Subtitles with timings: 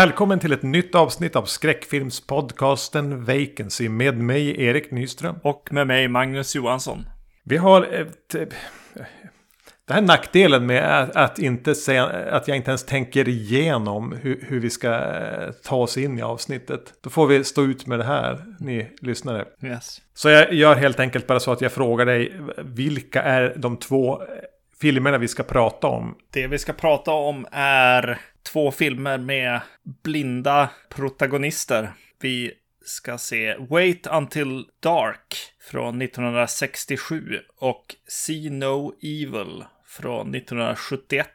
[0.00, 5.36] Välkommen till ett nytt avsnitt av skräckfilmspodcasten Vacancy med mig Erik Nyström.
[5.42, 7.04] Och med mig Magnus Johansson.
[7.44, 8.30] Vi har ett,
[9.88, 14.60] det här nackdelen med att, inte säga, att jag inte ens tänker igenom hur, hur,
[14.60, 16.92] vi ska eh, ta oss in i avsnittet.
[17.02, 19.44] Då får vi stå ut med det här, ni lyssnare.
[19.62, 20.00] Yes.
[20.14, 24.22] Så jag gör helt enkelt bara så att jag frågar dig, vilka är de två
[24.80, 26.14] filmerna vi ska prata om?
[26.32, 29.60] Det vi ska prata om är två filmer med
[30.02, 31.92] blinda protagonister.
[32.20, 32.52] Vi
[32.84, 35.36] ska se Wait Until Dark
[35.70, 41.28] från 1967 och See No Evil från 1971.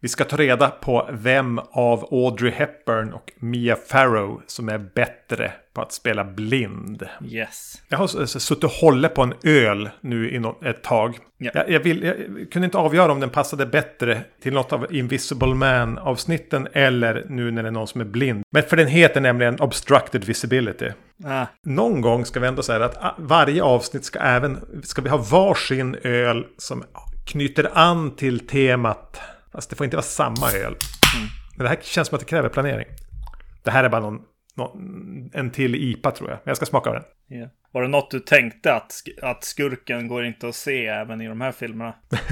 [0.00, 5.52] Vi ska ta reda på vem av Audrey Hepburn och Mia Farrow som är bättre
[5.72, 7.08] på att spela blind.
[7.24, 7.82] Yes.
[7.88, 11.18] Jag har suttit och hållit på en öl nu i ett tag.
[11.38, 11.56] Yeah.
[11.56, 12.16] Jag, jag, vill, jag
[12.52, 17.62] kunde inte avgöra om den passade bättre till något av Invisible Man-avsnitten eller nu när
[17.62, 18.44] det är någon som är blind.
[18.50, 20.90] Men för den heter nämligen Obstructed Visibility.
[21.24, 21.46] Ah.
[21.66, 25.16] Någon gång ska vi ändå säga att ah, varje avsnitt ska även, ska vi ha
[25.16, 26.84] varsin öl som
[27.26, 29.20] knyter an till temat
[29.58, 30.76] Fast det får inte vara samma öl.
[31.16, 31.28] Mm.
[31.56, 32.86] Men det här känns som att det kräver planering.
[33.62, 34.22] Det här är bara någon,
[34.54, 36.36] någon en till IPA tror jag.
[36.36, 37.38] Men jag ska smaka av den.
[37.38, 37.50] Yeah.
[37.72, 38.92] Var det något du tänkte att,
[39.22, 41.94] att skurken går inte att se även i de här filmerna?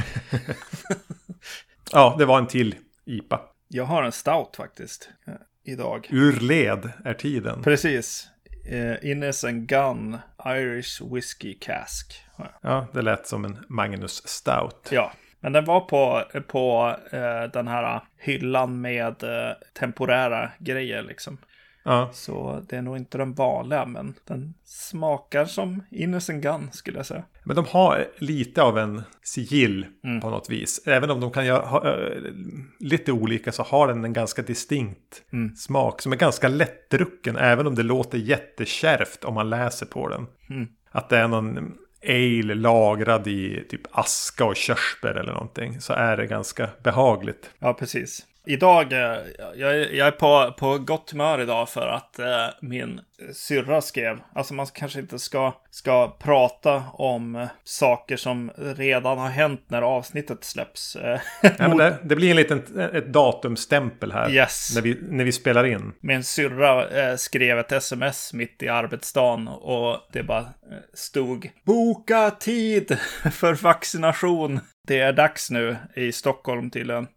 [1.93, 3.41] ja, det var en till IPA.
[3.69, 5.11] Jag har en stout faktiskt.
[5.27, 6.09] Eh, idag.
[6.11, 7.63] Ur led är tiden.
[7.63, 8.29] Precis.
[8.73, 12.25] Uh, Innes and Gun Irish Whiskey Cask.
[12.61, 14.89] Ja, det lät som en Magnus Stout.
[14.91, 15.13] Ja,
[15.47, 21.39] men den var på, på eh, den här hyllan med eh, temporära grejer liksom.
[21.85, 22.11] Ja.
[22.13, 27.07] Så det är nog inte den vanliga, men den smakar som Innocent Gun skulle jag
[27.07, 27.25] säga.
[27.45, 30.21] Men de har lite av en sigill mm.
[30.21, 30.87] på något vis.
[30.87, 32.33] Även om de kan göra ha, uh,
[32.81, 35.57] lite olika så har den en ganska distinkt mm.
[35.57, 37.37] smak som är ganska lättdrucken.
[37.37, 40.27] Även om det låter jättekärvt om man läser på den.
[40.51, 40.69] Mm.
[40.91, 45.81] Att det är någon ale lagrad i typ aska och körsbär eller någonting.
[45.81, 47.51] Så är det ganska behagligt.
[47.59, 48.27] Ja, precis.
[48.49, 49.19] Idag, eh,
[49.57, 53.01] jag, jag är på, på gott humör idag för att eh, min
[53.33, 59.29] syrra skrev, alltså man kanske inte ska, ska prata om eh, saker som redan har
[59.29, 60.97] hänt när avsnittet släpps.
[61.43, 64.73] ja, men det, det, blir en liten ett datumstämpel här yes.
[64.75, 65.93] när, vi, när vi spelar in.
[66.01, 70.47] Min syrra eh, skrev ett sms mitt i arbetsdagen och det bara eh,
[70.95, 72.99] stod Boka tid
[73.33, 74.61] för vaccination.
[74.87, 77.03] Det är dags nu i Stockholm tydligen.
[77.05, 77.09] Eh,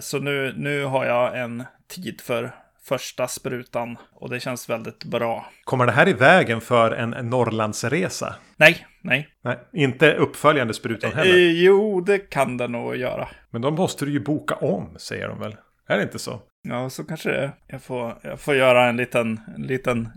[0.00, 2.52] så nu, nu har jag en tid för
[2.84, 5.46] första sprutan och det känns väldigt bra.
[5.64, 8.34] Kommer det här i vägen för en Norrlandsresa?
[8.56, 9.28] Nej, nej.
[9.42, 11.34] nej inte uppföljande sprutan heller?
[11.34, 13.28] Eh, jo, det kan det nog göra.
[13.50, 15.56] Men då måste du ju boka om, säger de väl?
[15.88, 16.42] Är det inte så?
[16.62, 17.52] Ja, så kanske det är.
[17.66, 20.08] Jag får, jag får göra en liten, en liten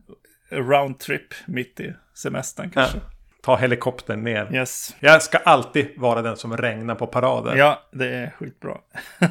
[0.51, 2.97] roundtrip mitt i semestern kanske.
[2.97, 4.55] Ja ta helikoptern ner.
[4.55, 4.95] Yes.
[4.99, 7.57] Jag ska alltid vara den som regnar på paraden.
[7.57, 8.77] Ja, det är skitbra.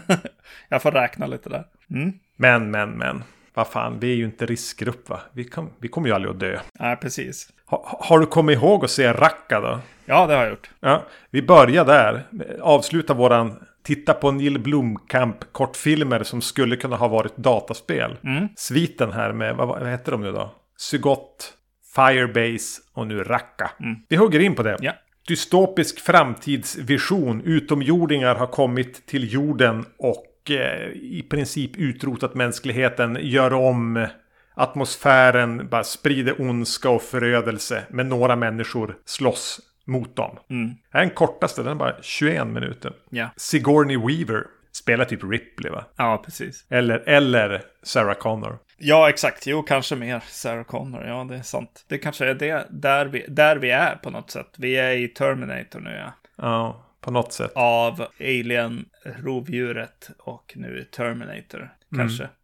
[0.68, 1.64] jag får räkna lite där.
[1.90, 2.12] Mm.
[2.36, 3.24] Men, men, men.
[3.54, 5.20] Vad fan, vi är ju inte riskgrupp va?
[5.32, 6.60] Vi, kan, vi kommer ju aldrig att dö.
[6.80, 7.48] Nej, precis.
[7.66, 9.78] Ha, har du kommit ihåg att se Racka då?
[10.04, 10.70] Ja, det har jag gjort.
[10.80, 12.22] Ja, vi börjar där.
[12.60, 18.16] Avsluta våran titta på Neil Blomkamp kortfilmer som skulle kunna ha varit dataspel.
[18.24, 18.48] Mm.
[18.56, 20.50] Sviten här med, vad, vad heter de nu då?
[20.76, 21.52] Sygott,
[21.96, 23.70] Firebase och nu Raqqa.
[23.80, 23.96] Mm.
[24.08, 24.76] Vi hugger in på det.
[24.80, 24.92] Ja.
[25.28, 27.42] Dystopisk framtidsvision.
[27.44, 33.18] Utomjordingar har kommit till jorden och eh, i princip utrotat mänskligheten.
[33.20, 34.06] Gör om
[34.54, 37.84] atmosfären, bara sprider ondska och förödelse.
[37.90, 40.38] Men några människor slåss mot dem.
[40.50, 40.74] Mm.
[40.92, 42.92] Det är den kortaste, den är bara 21 minuter.
[43.10, 43.28] Ja.
[43.36, 45.84] Sigourney Weaver spelar typ Ripley va?
[45.96, 46.66] Ja, precis.
[46.68, 48.58] Eller, eller Sarah Connor.
[48.78, 49.46] Ja, exakt.
[49.46, 51.04] Jo, kanske mer Sarah Connor.
[51.04, 51.84] Ja, det är sant.
[51.88, 54.54] Det kanske är det där vi, där vi är på något sätt.
[54.58, 56.12] Vi är i Terminator nu, ja.
[56.36, 57.52] Ja, på något sätt.
[57.54, 62.22] Av Alien, rovdjuret och nu Terminator, kanske.
[62.22, 62.34] Mm.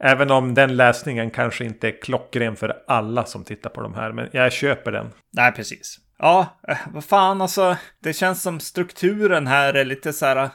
[0.00, 4.12] Även om den läsningen kanske inte är klockren för alla som tittar på de här.
[4.12, 5.10] Men jag köper den.
[5.32, 6.00] Nej, precis.
[6.18, 7.76] Ja, eh, vad fan alltså.
[8.02, 10.50] Det känns som strukturen här är lite så här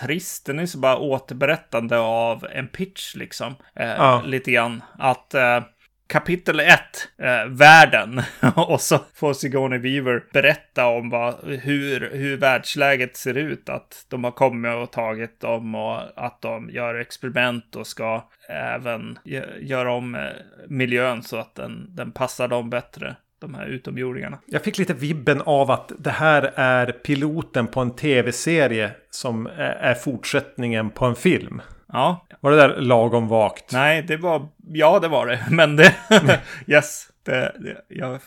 [0.00, 0.46] trist.
[0.46, 3.54] Den är så bara återberättande av en pitch liksom.
[3.76, 4.22] Eh, ja.
[4.26, 4.82] Lite grann.
[4.98, 5.60] Att eh,
[6.06, 6.80] kapitel 1,
[7.18, 8.22] eh, världen.
[8.56, 13.68] och så får Sigourney Weaver berätta om vad, hur, hur världsläget ser ut.
[13.68, 19.18] Att de har kommit och tagit dem och att de gör experiment och ska även
[19.60, 20.30] göra om eh,
[20.68, 24.38] miljön så att den, den passar dem bättre de här utomjordingarna.
[24.46, 29.94] Jag fick lite vibben av att det här är piloten på en tv-serie som är
[29.94, 31.62] fortsättningen på en film.
[31.92, 32.26] Ja.
[32.40, 33.72] Var det där lagom vagt?
[33.72, 34.48] Nej, det var...
[34.68, 35.46] Ja, det var det.
[35.50, 35.94] Men det...
[36.66, 37.06] yes.
[37.22, 38.20] Det, det, jag eh,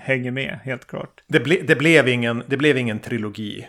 [0.00, 1.22] hänger med, helt klart.
[1.26, 3.68] Det, ble, det, blev ingen, det blev ingen trilogi.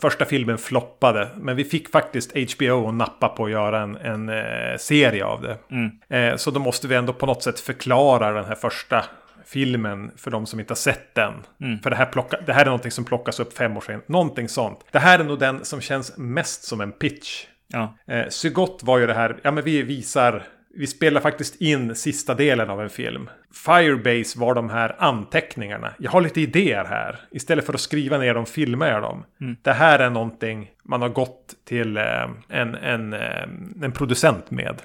[0.00, 4.28] Första filmen floppade, men vi fick faktiskt HBO att nappa på att göra en, en
[4.28, 5.56] eh, serie av det.
[5.70, 5.90] Mm.
[6.08, 9.04] Eh, så då måste vi ändå på något sätt förklara den här första
[9.52, 11.34] filmen för de som inte har sett den.
[11.60, 11.78] Mm.
[11.78, 14.02] För det här, plocka, det här är någonting som plockas upp fem år sedan.
[14.06, 14.84] Någonting sånt.
[14.90, 17.46] Det här är nog den som känns mest som en pitch.
[17.68, 17.96] Ja.
[18.06, 22.34] Eh, Sygott var ju det här, ja men vi visar vi spelar faktiskt in sista
[22.34, 23.30] delen av en film.
[23.66, 25.94] Firebase var de här anteckningarna.
[25.98, 27.20] Jag har lite idéer här.
[27.30, 29.24] Istället för att skriva ner dem filmar jag dem.
[29.40, 29.56] Mm.
[29.62, 33.42] Det här är någonting man har gått till eh, en, en, eh,
[33.82, 34.82] en producent med.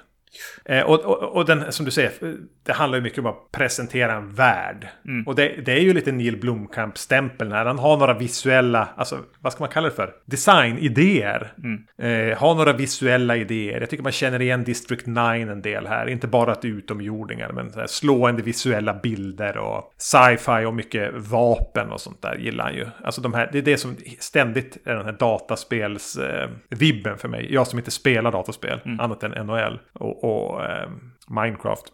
[0.65, 2.11] Eh, och, och, och, den, som du säger,
[2.63, 4.87] det handlar ju mycket om att presentera en värld.
[5.07, 5.27] Mm.
[5.27, 7.65] Och det, det, är ju lite Neil Blomkamp-stämpeln här.
[7.65, 10.13] Han har några visuella, alltså vad ska man kalla det för?
[10.25, 11.53] Designidéer.
[11.63, 12.31] Mm.
[12.31, 13.79] Eh, har några visuella idéer.
[13.79, 15.21] Jag tycker man känner igen District 9
[15.51, 16.09] en del här.
[16.09, 20.73] Inte bara att det är utomjordingar, men så här slående visuella bilder och sci-fi och
[20.73, 22.87] mycket vapen och sånt där gillar han ju.
[23.03, 27.53] Alltså de här, det är det som ständigt är den här dataspels-vibben eh, för mig.
[27.53, 28.99] Jag som inte spelar dataspel, mm.
[28.99, 29.79] annat än NHL.
[29.93, 30.89] Och, och eh,
[31.27, 31.85] Minecraft.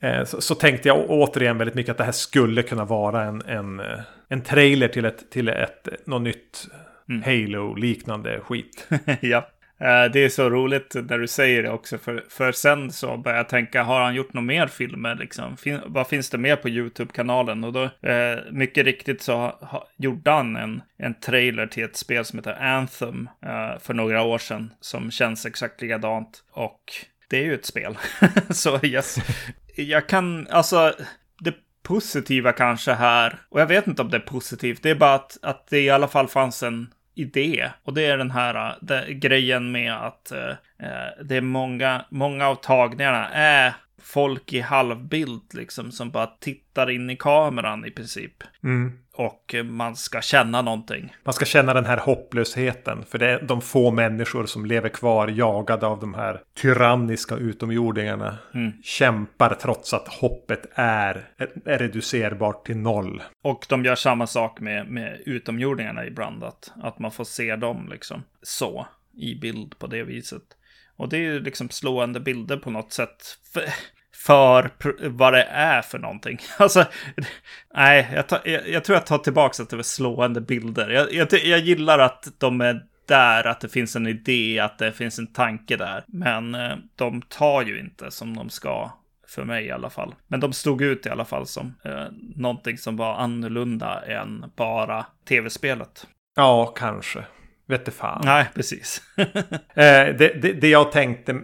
[0.00, 3.42] Eh, så, så, tänkte jag återigen väldigt mycket att det här skulle kunna vara en,
[3.46, 6.68] en, eh, en trailer till ett, till ett något nytt
[7.08, 7.22] mm.
[7.22, 8.88] Halo-liknande skit.
[9.20, 9.48] ja.
[9.80, 13.36] Eh, det är så roligt när du säger det också, för, för sen så börjar
[13.36, 15.56] jag tänka, har han gjort några mer filmer liksom?
[15.56, 17.64] Fin, vad finns det mer på YouTube-kanalen?
[17.64, 22.24] Och då, eh, mycket riktigt så ha, gjorde han en, en trailer till ett spel
[22.24, 26.42] som heter Anthem eh, för några år sedan, som känns exakt likadant.
[26.52, 26.80] Och
[27.28, 27.98] det är ju ett spel.
[28.50, 29.16] så yes.
[29.76, 30.94] Jag kan, alltså,
[31.40, 35.14] det positiva kanske här, och jag vet inte om det är positivt, det är bara
[35.14, 37.70] att, att det i alla fall fanns en idé.
[37.82, 40.54] Och det är den här äh, det, grejen med att eh,
[41.24, 47.10] det är många, många av tagningarna är folk i halvbild liksom som bara tittar in
[47.10, 48.42] i kameran i princip.
[48.64, 48.98] Mm.
[49.16, 51.16] Och man ska känna någonting.
[51.24, 53.04] Man ska känna den här hopplösheten.
[53.08, 58.38] För det är de få människor som lever kvar jagade av de här tyranniska utomjordingarna.
[58.54, 58.72] Mm.
[58.82, 61.28] Kämpar trots att hoppet är,
[61.64, 63.22] är reducerbart till noll.
[63.42, 66.44] Och de gör samma sak med, med utomjordingarna ibland.
[66.44, 68.86] Att, att man får se dem liksom så
[69.16, 70.42] i bild på det viset.
[70.96, 73.38] Och det är ju liksom slående bilder på något sätt.
[73.52, 73.64] För,
[74.16, 74.70] för
[75.08, 76.38] vad det är för någonting.
[76.58, 76.84] Alltså,
[77.74, 80.90] nej, jag, tar, jag, jag, tror jag tar tillbaka att det var slående bilder.
[80.90, 84.92] Jag, jag, jag, gillar att de är där, att det finns en idé, att det
[84.92, 86.04] finns en tanke där.
[86.06, 88.90] Men eh, de tar ju inte som de ska,
[89.28, 90.14] för mig i alla fall.
[90.26, 92.04] Men de stod ut i alla fall som eh,
[92.36, 96.06] någonting som var annorlunda än bara tv-spelet.
[96.36, 97.24] Ja, kanske.
[97.68, 98.22] Vette fan.
[98.24, 99.02] Nej, precis.
[99.16, 99.24] eh,
[99.74, 101.40] det, det, det, jag tänkte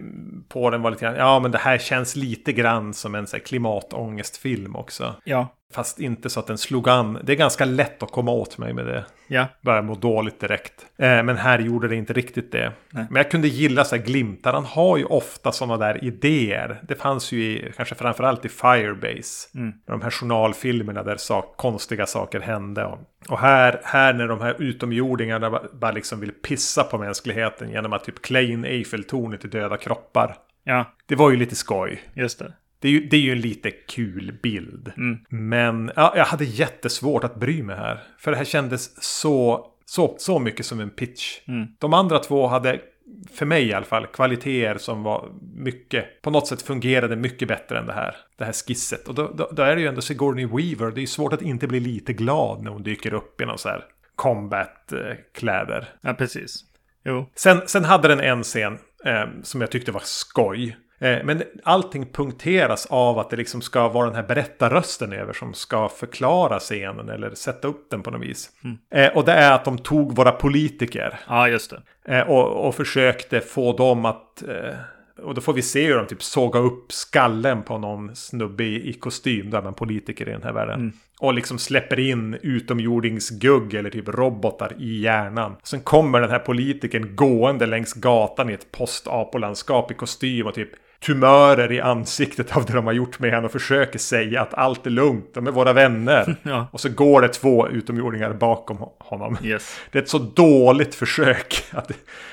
[0.49, 3.37] på den var lite grann, ja men det här känns lite grann som en så
[3.37, 5.15] här, klimatångestfilm också.
[5.23, 5.55] Ja.
[5.73, 7.19] Fast inte så att den slog an.
[7.23, 9.05] Det är ganska lätt att komma åt mig med det.
[9.27, 9.47] Ja.
[9.61, 10.85] Börja må dåligt direkt.
[10.97, 12.71] Eh, men här gjorde det inte riktigt det.
[12.89, 13.05] Nej.
[13.09, 14.53] Men jag kunde gilla så här glimtar.
[14.53, 16.81] Han har ju ofta sådana där idéer.
[16.87, 19.49] Det fanns ju i, kanske framförallt i Firebase.
[19.55, 19.73] Mm.
[19.87, 22.85] De här journalfilmerna där sak, konstiga saker hände.
[22.85, 22.99] Och,
[23.29, 27.93] och här, här när de här utomjordingarna bara, bara liksom vill pissa på mänskligheten genom
[27.93, 30.35] att typ klä in Eiffeltornet i döda kroppar.
[30.63, 30.85] Ja.
[31.05, 32.01] Det var ju lite skoj.
[32.13, 32.53] Just det.
[32.83, 34.91] Det är, ju, det är ju en lite kul bild.
[34.97, 35.19] Mm.
[35.29, 38.03] Men ja, jag hade jättesvårt att bry mig här.
[38.17, 41.39] För det här kändes så, så, så mycket som en pitch.
[41.47, 41.67] Mm.
[41.79, 42.81] De andra två hade,
[43.33, 47.79] för mig i alla fall, kvaliteter som var mycket, på något sätt fungerade mycket bättre
[47.79, 48.15] än det här.
[48.37, 49.07] Det här skisset.
[49.07, 50.91] Och då, då, då är det ju ändå Sigourney Weaver.
[50.91, 53.57] Det är ju svårt att inte bli lite glad när hon dyker upp i någon
[53.57, 53.85] så här
[54.15, 55.89] combat-kläder.
[56.01, 56.55] Ja, precis.
[57.05, 57.29] Jo.
[57.35, 60.77] Sen, sen hade den en scen eh, som jag tyckte var skoj.
[61.03, 65.53] Eh, men allting punkteras av att det liksom ska vara den här berättarrösten över som
[65.53, 68.49] ska förklara scenen eller sätta upp den på något vis.
[68.63, 68.77] Mm.
[68.91, 71.19] Eh, och det är att de tog våra politiker.
[71.27, 71.73] Ja, just
[72.05, 72.17] det.
[72.17, 74.43] Eh, och, och försökte få dem att...
[75.23, 78.93] Och då får vi se hur de typ såga upp skallen på någon snubbe i,
[78.93, 79.49] kostym.
[79.49, 80.79] Då är man politiker i den här världen.
[80.79, 80.93] Mm.
[81.19, 85.55] Och liksom släpper in utomjordingsgugg eller typ robotar i hjärnan.
[85.63, 90.69] Sen kommer den här politikern gående längs gatan i ett post-apolandskap i kostym och typ
[91.05, 94.85] tumörer i ansiktet av det de har gjort med honom och försöker säga att allt
[94.85, 96.35] är lugnt, de är våra vänner.
[96.43, 96.67] Ja.
[96.71, 99.37] Och så går det två utomjordingar bakom honom.
[99.43, 99.79] Yes.
[99.91, 101.91] Det är ett så dåligt försök att,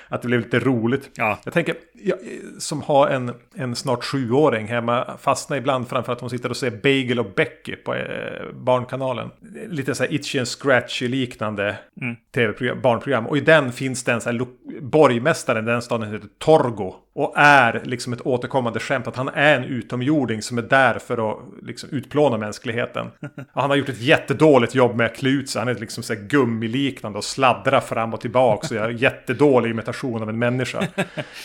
[0.09, 1.11] att det blev lite roligt.
[1.15, 1.39] Ja.
[1.45, 2.19] Jag tänker, jag,
[2.59, 6.71] som har en, en snart sjuåring hemma, fastnar ibland framför att hon sitter och ser
[6.71, 9.31] Bagel och Becky på eh, Barnkanalen.
[9.69, 12.17] Lite så här Itchy and Scratchy liknande mm.
[12.35, 13.27] tv-program, barnprogram.
[13.27, 14.47] Och i den finns det en så här
[14.81, 16.95] borgmästaren, den staden heter Torgo.
[17.13, 21.31] Och är liksom ett återkommande skämt att han är en utomjording som är där för
[21.31, 23.07] att liksom utplåna mänskligheten.
[23.53, 25.59] Och han har gjort ett jättedåligt jobb med att klä ut sig.
[25.59, 28.67] Han är liksom så gummiliknande och sladdrar fram och tillbaka.
[28.67, 30.87] Så jag har jättedålig imitation av en människa.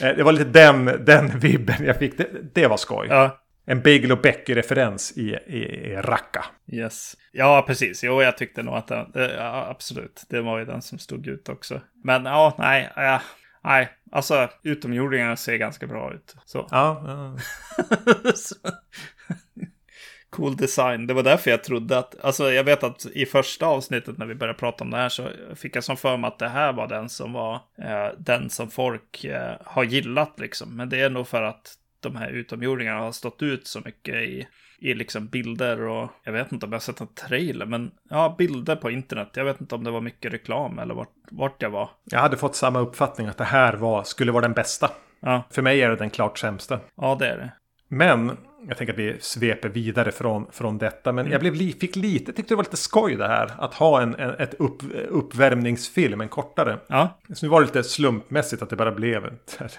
[0.01, 2.17] Eh, det var lite den, den vibben jag fick.
[2.17, 3.07] Det, det var skoj.
[3.09, 3.37] Ja.
[3.65, 6.45] En Bagel och Becky-referens i, i, i Racka.
[6.71, 7.13] Yes.
[7.31, 8.03] Ja, precis.
[8.03, 11.49] Jo, jag tyckte nog att den, ja, absolut, det var ju den som stod ut
[11.49, 11.81] också.
[12.03, 13.21] Men ja, nej, ja,
[13.65, 16.35] nej, alltså utomjordingarna ser ganska bra ut.
[16.45, 16.67] Så.
[16.71, 17.03] Ja,
[18.33, 18.71] ja.
[20.29, 21.07] cool design.
[21.07, 24.35] Det var därför jag trodde att, alltså jag vet att i första avsnittet när vi
[24.35, 26.87] började prata om det här så fick jag som för mig att det här var
[26.87, 30.75] den som var eh, den som folk eh, har gillat liksom.
[30.75, 34.47] Men det är nog för att de här utomjordingarna har stått ut så mycket i,
[34.79, 38.35] i liksom bilder och jag vet inte om jag har sett en trailer, men ja,
[38.37, 39.29] bilder på internet.
[39.33, 41.89] Jag vet inte om det var mycket reklam eller vart, vart jag var.
[42.03, 44.91] Jag hade fått samma uppfattning att det här var, skulle vara den bästa.
[45.19, 45.43] Ja.
[45.51, 46.79] För mig är det den klart sämsta.
[46.95, 47.51] Ja, det är det.
[47.87, 51.11] Men jag tänker att vi sveper vidare från, från detta.
[51.11, 53.51] Men jag blev, fick lite, tyckte det var lite skoj det här.
[53.57, 56.77] Att ha en, en ett upp, uppvärmningsfilm, en kortare.
[56.87, 57.19] Ja.
[57.33, 59.39] Så nu var det lite slumpmässigt att det bara blev en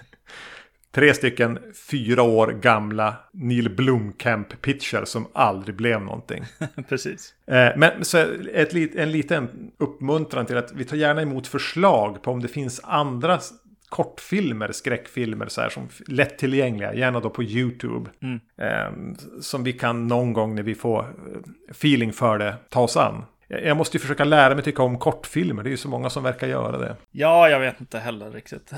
[0.96, 1.58] tre stycken
[1.90, 6.44] fyra år gamla Neil Blomkamp-pitcher som aldrig blev någonting.
[6.88, 7.34] Precis.
[7.46, 8.18] Eh, men så
[8.54, 12.80] ett, en liten uppmuntran till att vi tar gärna emot förslag på om det finns
[12.84, 13.40] andra
[13.88, 18.10] kortfilmer, skräckfilmer så här som lättillgängliga, gärna då på YouTube.
[18.22, 18.40] Mm.
[18.58, 22.96] Eh, som vi kan någon gång när vi får eh, feeling för det ta oss
[22.96, 23.24] an.
[23.48, 25.62] Jag måste ju försöka lära mig tycka om kortfilmer.
[25.62, 26.96] Det är ju så många som verkar göra det.
[27.10, 28.72] Ja, jag vet inte heller riktigt.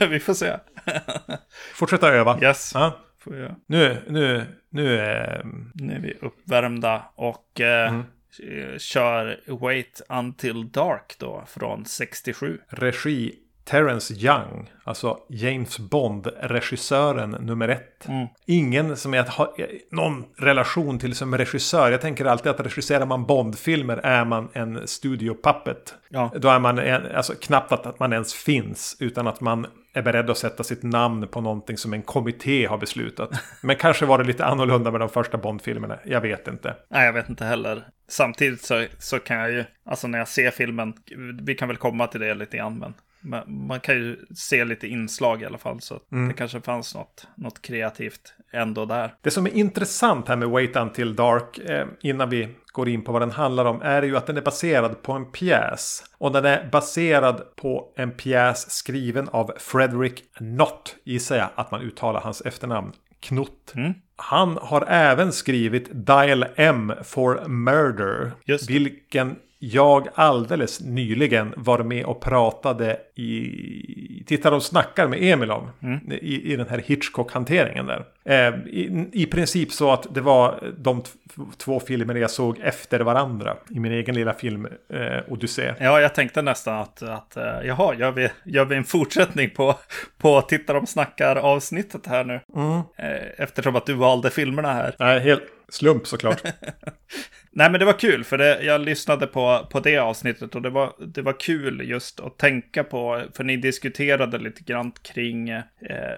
[0.10, 0.56] vi får se.
[1.74, 2.38] Fortsätta öva.
[2.42, 2.70] Yes.
[2.74, 2.98] Ja.
[3.66, 5.42] Nu, nu, nu är...
[5.74, 8.04] Nu är vi uppvärmda och eh, mm.
[8.78, 12.60] kör Wait Until Dark då från 67.
[12.68, 13.34] Regi
[13.66, 18.08] Terence Young, alltså James Bond-regissören nummer ett.
[18.08, 18.26] Mm.
[18.46, 19.54] Ingen som är att ha
[19.90, 21.90] någon relation till som regissör.
[21.90, 25.94] Jag tänker alltid att regisserar man Bond-filmer är man en studio-puppet.
[26.08, 26.32] Ja.
[26.36, 30.30] Då är man en, alltså, knappt att man ens finns, utan att man är beredd
[30.30, 33.30] att sätta sitt namn på någonting som en kommitté har beslutat.
[33.62, 35.98] Men kanske var det lite annorlunda med de första Bond-filmerna.
[36.04, 36.76] Jag vet inte.
[36.90, 37.86] Nej, jag vet inte heller.
[38.08, 40.94] Samtidigt så, så kan jag ju, alltså när jag ser filmen,
[41.42, 42.94] vi kan väl komma till det lite grann, men
[43.26, 45.80] man, man kan ju se lite inslag i alla fall.
[45.80, 46.28] Så mm.
[46.28, 49.14] det kanske fanns något, något kreativt ändå där.
[49.22, 53.12] Det som är intressant här med Wait Until Dark, eh, innan vi går in på
[53.12, 56.04] vad den handlar om, är ju att den är baserad på en pjäs.
[56.18, 61.82] Och den är baserad på en pjäs skriven av Frederick Knott, gissar jag att man
[61.82, 62.92] uttalar hans efternamn.
[63.20, 63.72] Knott.
[63.74, 63.94] Mm.
[64.16, 68.32] Han har även skrivit Dial M for Murder.
[68.68, 75.68] Vilken jag alldeles nyligen var med och pratade i Tittar och snackar med Emil om.
[75.82, 76.12] Mm.
[76.12, 78.04] I, I den här Hitchcock-hanteringen där.
[78.24, 81.02] Eh, i, i, princip så att det var de
[81.56, 83.56] två filmer jag såg efter varandra.
[83.70, 85.74] I min egen lilla film eh, Odyssé.
[85.80, 89.74] Ja, jag tänkte nästan att, att eh, jaha, gör vi, gör vi en fortsättning på,
[90.18, 92.40] på Tittar och snackar avsnittet här nu?
[92.56, 92.78] Mm.
[92.96, 94.94] Eh, eftersom att du valde filmerna här.
[94.98, 96.42] Nej, helt slump såklart.
[97.56, 100.70] Nej, men det var kul, för det, jag lyssnade på, på det avsnittet och det
[100.70, 105.64] var, det var kul just att tänka på, för ni diskuterade lite grann kring eh,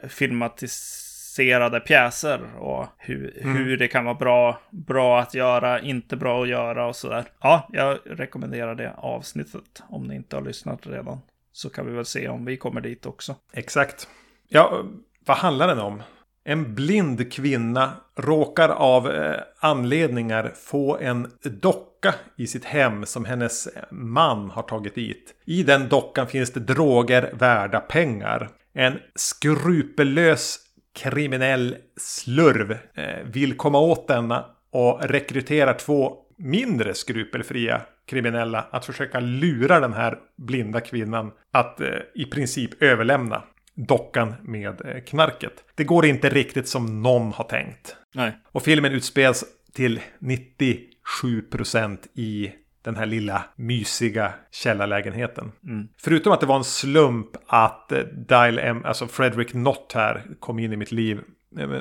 [0.08, 3.56] filmatiserade pjäser och hur, mm.
[3.56, 7.24] hur det kan vara bra, bra att göra, inte bra att göra och sådär.
[7.40, 11.18] Ja, jag rekommenderar det avsnittet om ni inte har lyssnat redan.
[11.52, 13.36] Så kan vi väl se om vi kommer dit också.
[13.52, 14.08] Exakt.
[14.48, 14.84] Ja,
[15.26, 16.02] vad handlar den om?
[16.44, 23.66] En blind kvinna råkar av eh, anledningar få en docka i sitt hem som hennes
[23.66, 25.34] eh, man har tagit dit.
[25.44, 28.48] I den dockan finns det droger värda pengar.
[28.74, 30.58] En skrupellös
[30.98, 39.20] kriminell slurv eh, vill komma åt denna och rekryterar två mindre skrupelfria kriminella att försöka
[39.20, 43.42] lura den här blinda kvinnan att eh, i princip överlämna
[43.86, 45.52] dockan med eh, knarket.
[45.74, 47.96] Det går inte riktigt som någon har tänkt.
[48.14, 48.32] Nej.
[48.52, 49.44] Och filmen utspelas
[49.74, 55.52] till 97% i den här lilla mysiga källarlägenheten.
[55.64, 55.88] Mm.
[55.98, 60.58] Förutom att det var en slump att eh, Dial M, alltså Frederick Nott här, kom
[60.58, 61.20] in i mitt liv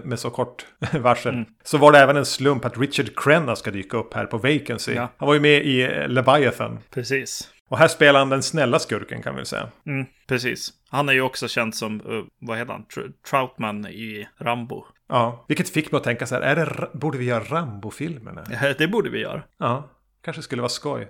[0.03, 1.33] med så kort varsel.
[1.33, 1.45] Mm.
[1.63, 4.93] Så var det även en slump att Richard Crenna ska dyka upp här på Vacancy.
[4.93, 5.09] Ja.
[5.17, 6.79] Han var ju med i eh, Leviathan.
[6.89, 7.49] Precis.
[7.67, 9.69] Och här spelar han den snälla skurken kan vi säga.
[9.85, 10.73] Mm, precis.
[10.89, 14.85] Han är ju också känd som, uh, vad heter han, Tr Troutman i Rambo.
[15.09, 18.43] Ja, vilket fick mig att tänka så här, är det, borde vi göra Rambo-filmerna?
[18.77, 19.43] Det borde vi göra.
[19.57, 19.89] Ja,
[20.21, 21.07] kanske skulle vara skoj.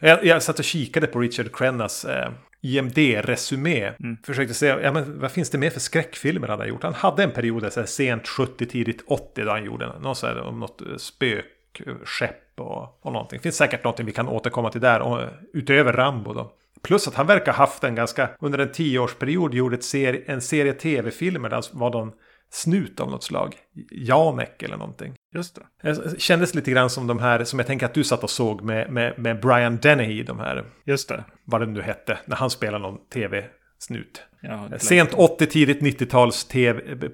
[0.00, 2.30] Jag, jag satt och kikade på Richard Crennas eh,
[2.62, 3.92] IMD-resumé.
[4.00, 4.16] Mm.
[4.24, 6.82] Försökte se, ja, men, vad finns det mer för skräckfilmer han har gjort?
[6.82, 10.26] Han hade en period, så här, sent 70, tidigt 80, då han gjorde någon så
[10.26, 10.96] här, om något eh,
[12.52, 13.38] spökskepp och, och någonting.
[13.38, 16.52] Det finns säkert någonting vi kan återkomma till där, och, utöver Rambo då.
[16.82, 20.72] Plus att han verkar haft en ganska, under en tioårsperiod, gjort ett serie, en serie
[20.72, 22.12] tv-filmer där var de
[22.50, 23.54] snut av något slag.
[23.90, 25.14] Janek eller någonting.
[25.34, 25.92] Just det.
[25.94, 28.62] Det kändes lite grann som de här som jag tänker att du satt och såg
[28.62, 30.22] med, med, med Brian Dennehy.
[30.22, 30.64] De här.
[30.86, 31.24] Just det.
[31.44, 32.18] Vad det nu hette.
[32.26, 34.22] När han spelade någon tv-snut.
[34.78, 36.48] Sent 80, tidigt 90-tals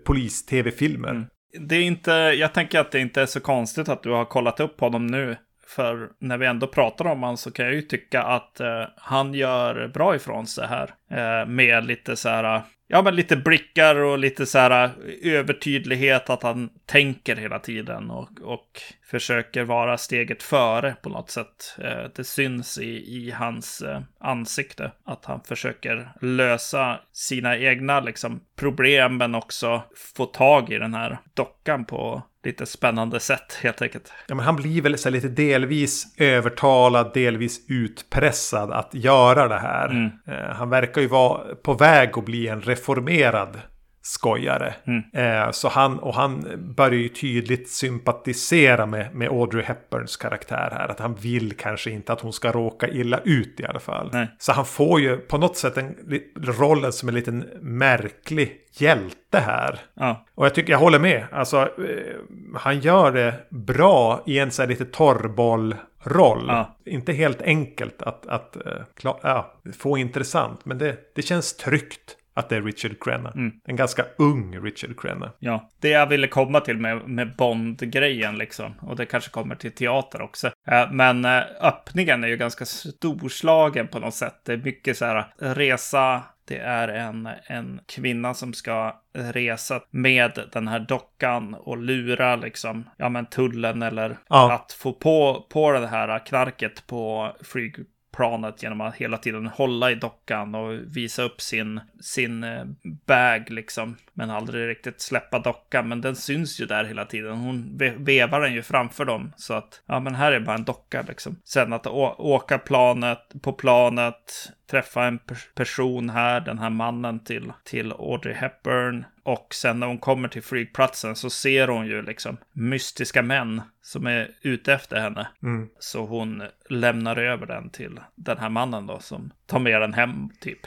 [0.05, 1.11] polis-tv-filmer.
[1.11, 1.27] Mm.
[1.53, 4.61] Det är inte, jag tänker att det inte är så konstigt att du har kollat
[4.61, 5.37] upp honom nu.
[5.67, 9.35] För när vi ändå pratar om honom så kan jag ju tycka att eh, han
[9.35, 10.95] gör bra ifrån sig här.
[11.11, 16.31] Eh, med lite så här, ja men lite blickar och lite så här eh, övertydlighet
[16.31, 21.77] att han tänker hela tiden och, och försöker vara steget före på något sätt.
[21.79, 28.41] Eh, det syns i, i hans eh, ansikte att han försöker lösa sina egna liksom,
[28.57, 29.83] problem men också
[30.15, 34.13] få tag i den här dockan på lite spännande sätt helt enkelt.
[34.29, 39.89] Ja, men han blir väl så lite delvis övertalad, delvis utpressad att göra det här.
[39.89, 40.11] Mm.
[40.27, 43.61] Eh, han verkar ju vara på väg att bli en reformerad
[44.09, 44.75] skojare.
[44.85, 45.03] Mm.
[45.13, 46.47] Eh, så han, och han
[46.77, 50.89] börjar ju tydligt sympatisera med, med Audrey Hepburns karaktär här.
[50.89, 54.11] Att han vill kanske inte att hon ska råka illa ut i alla fall.
[54.13, 54.29] Nej.
[54.39, 55.95] Så han får ju på något sätt en,
[56.37, 59.79] rollen som en liten märklig hjälte här.
[59.95, 60.27] Ja.
[60.35, 61.27] Och jag tycker jag håller med.
[61.33, 62.17] Alltså, eh,
[62.55, 66.45] han gör det bra i en så här lite torrboll roll.
[66.49, 66.77] Ja.
[66.85, 70.65] Inte helt enkelt att, att uh, klar, ja, få intressant.
[70.65, 73.31] Men det, det känns tryggt att det är Richard Crenna.
[73.31, 73.53] Mm.
[73.65, 75.33] En ganska ung Richard Crenna.
[75.39, 78.75] Ja, det jag ville komma till med, med Bond-grejen liksom.
[78.81, 80.47] Och det kanske kommer till teater också.
[80.71, 84.41] Eh, men eh, öppningen är ju ganska storslagen på något sätt.
[84.45, 90.49] Det är mycket så här resa det är en, en kvinna som ska resa med
[90.53, 94.53] den här dockan och lura liksom, ja men tullen eller ja.
[94.53, 97.77] att få på, på det här knarket på flyg
[98.13, 102.65] planet genom att hela tiden hålla i dockan och visa upp sin, sin eh,
[103.07, 103.97] bag liksom.
[104.13, 105.89] Men aldrig riktigt släppa dockan.
[105.89, 107.39] Men den syns ju där hela tiden.
[107.39, 109.33] Hon vevar den ju framför dem.
[109.37, 111.37] Så att, ja men här är bara en docka liksom.
[111.45, 115.19] Sen att åka planet, på planet, träffa en
[115.55, 119.05] person här, den här mannen till, till Audrey Hepburn.
[119.23, 124.07] Och sen när hon kommer till flygplatsen så ser hon ju liksom mystiska män som
[124.07, 125.29] är ute efter henne.
[125.43, 125.69] Mm.
[125.79, 130.31] Så hon lämnar över den till den här mannen då som tar med den hem
[130.41, 130.61] typ.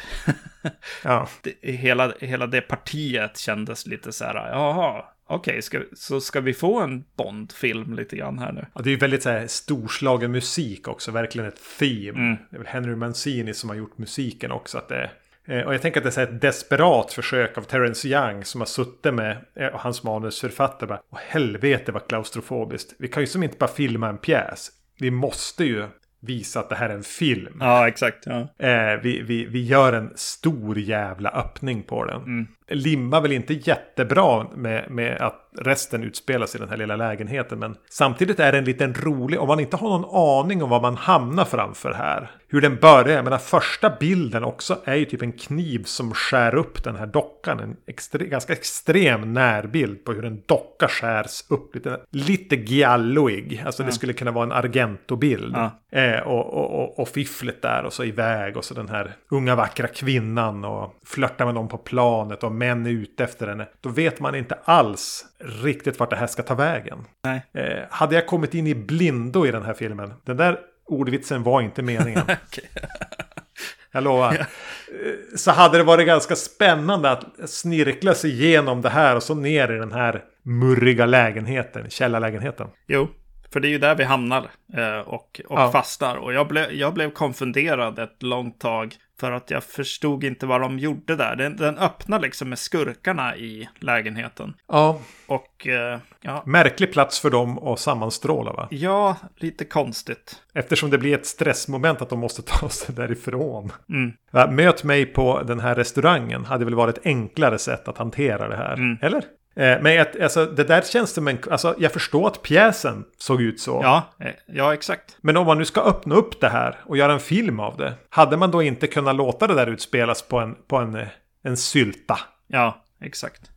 [1.03, 1.27] ja.
[1.61, 6.79] hela, hela det partiet kändes lite så här, jaha, Okej, okay, så ska vi få
[6.79, 8.65] en Bond-film lite grann här nu?
[8.73, 12.19] Ja, det är ju väldigt så här, storslagen musik också, verkligen ett theme.
[12.19, 12.37] Mm.
[12.49, 14.77] Det är väl Henry Mancini som har gjort musiken också.
[14.77, 15.11] Att det,
[15.45, 18.65] eh, och jag tänker att det är ett desperat försök av Terence Young som har
[18.65, 20.87] suttit med eh, hans manusförfattare.
[20.87, 22.95] Bara, Åh helvete vad klaustrofobiskt.
[22.99, 24.71] Vi kan ju som inte bara filma en pjäs.
[24.99, 25.85] Vi måste ju
[26.19, 27.57] visa att det här är en film.
[27.59, 28.25] Ja, exakt.
[28.25, 28.65] Ja.
[28.67, 32.21] Eh, vi, vi, vi gör en stor jävla öppning på den.
[32.21, 37.59] Mm limmar väl inte jättebra med, med att resten utspelas i den här lilla lägenheten.
[37.59, 40.81] Men samtidigt är det en liten rolig, om man inte har någon aning om vad
[40.81, 42.31] man hamnar framför här.
[42.47, 46.55] Hur den börjar, jag menar första bilden också är ju typ en kniv som skär
[46.55, 47.59] upp den här dockan.
[47.59, 51.75] En extre, ganska extrem närbild på hur en docka skärs upp.
[51.75, 53.87] Lite, lite gialloig, alltså ja.
[53.87, 55.55] det skulle kunna vara en Argento-bild.
[55.57, 55.99] Ja.
[55.99, 59.55] Eh, och, och, och, och fifflet där och så iväg och så den här unga
[59.55, 62.43] vackra kvinnan och flörtar med någon på planet.
[62.43, 63.67] Och män är ute efter henne.
[63.81, 65.25] Då vet man inte alls
[65.63, 66.97] riktigt vart det här ska ta vägen.
[67.23, 67.41] Nej.
[67.53, 70.13] Eh, hade jag kommit in i blindo i den här filmen.
[70.25, 72.23] Den där ordvitsen var inte meningen.
[73.91, 74.33] Jag lovar.
[74.33, 74.39] Ja.
[74.39, 79.35] Eh, så hade det varit ganska spännande att snirkla sig igenom det här och så
[79.35, 82.67] ner i den här murriga lägenheten, källarlägenheten.
[82.87, 83.07] Jo,
[83.53, 85.71] för det är ju där vi hamnar eh, och, och ja.
[85.71, 86.15] fastnar.
[86.15, 90.61] Och jag, ble, jag blev konfunderad ett långt tag för att jag förstod inte vad
[90.61, 91.35] de gjorde där.
[91.35, 94.53] Den, den öppnar liksom med skurkarna i lägenheten.
[94.67, 94.99] Ja.
[95.27, 96.43] Och uh, ja.
[96.45, 98.67] Märklig plats för dem att sammanstråla va?
[98.71, 100.35] Ja, lite konstigt.
[100.53, 103.71] Eftersom det blir ett stressmoment att de måste ta sig därifrån.
[103.89, 104.55] Mm.
[104.55, 108.57] Möt mig på den här restaurangen hade väl varit ett enklare sätt att hantera det
[108.57, 108.73] här.
[108.73, 108.97] Mm.
[109.01, 109.23] Eller?
[109.55, 111.37] Eh, men alltså, det där känns som en...
[111.51, 113.79] Alltså, jag förstår att pjäsen såg ut så.
[113.83, 115.17] Ja, eh, ja, exakt.
[115.21, 117.93] Men om man nu ska öppna upp det här och göra en film av det.
[118.09, 121.05] Hade man då inte kunnat låta det där utspelas på en, på en,
[121.43, 122.19] en sylta?
[122.47, 123.51] Ja, exakt.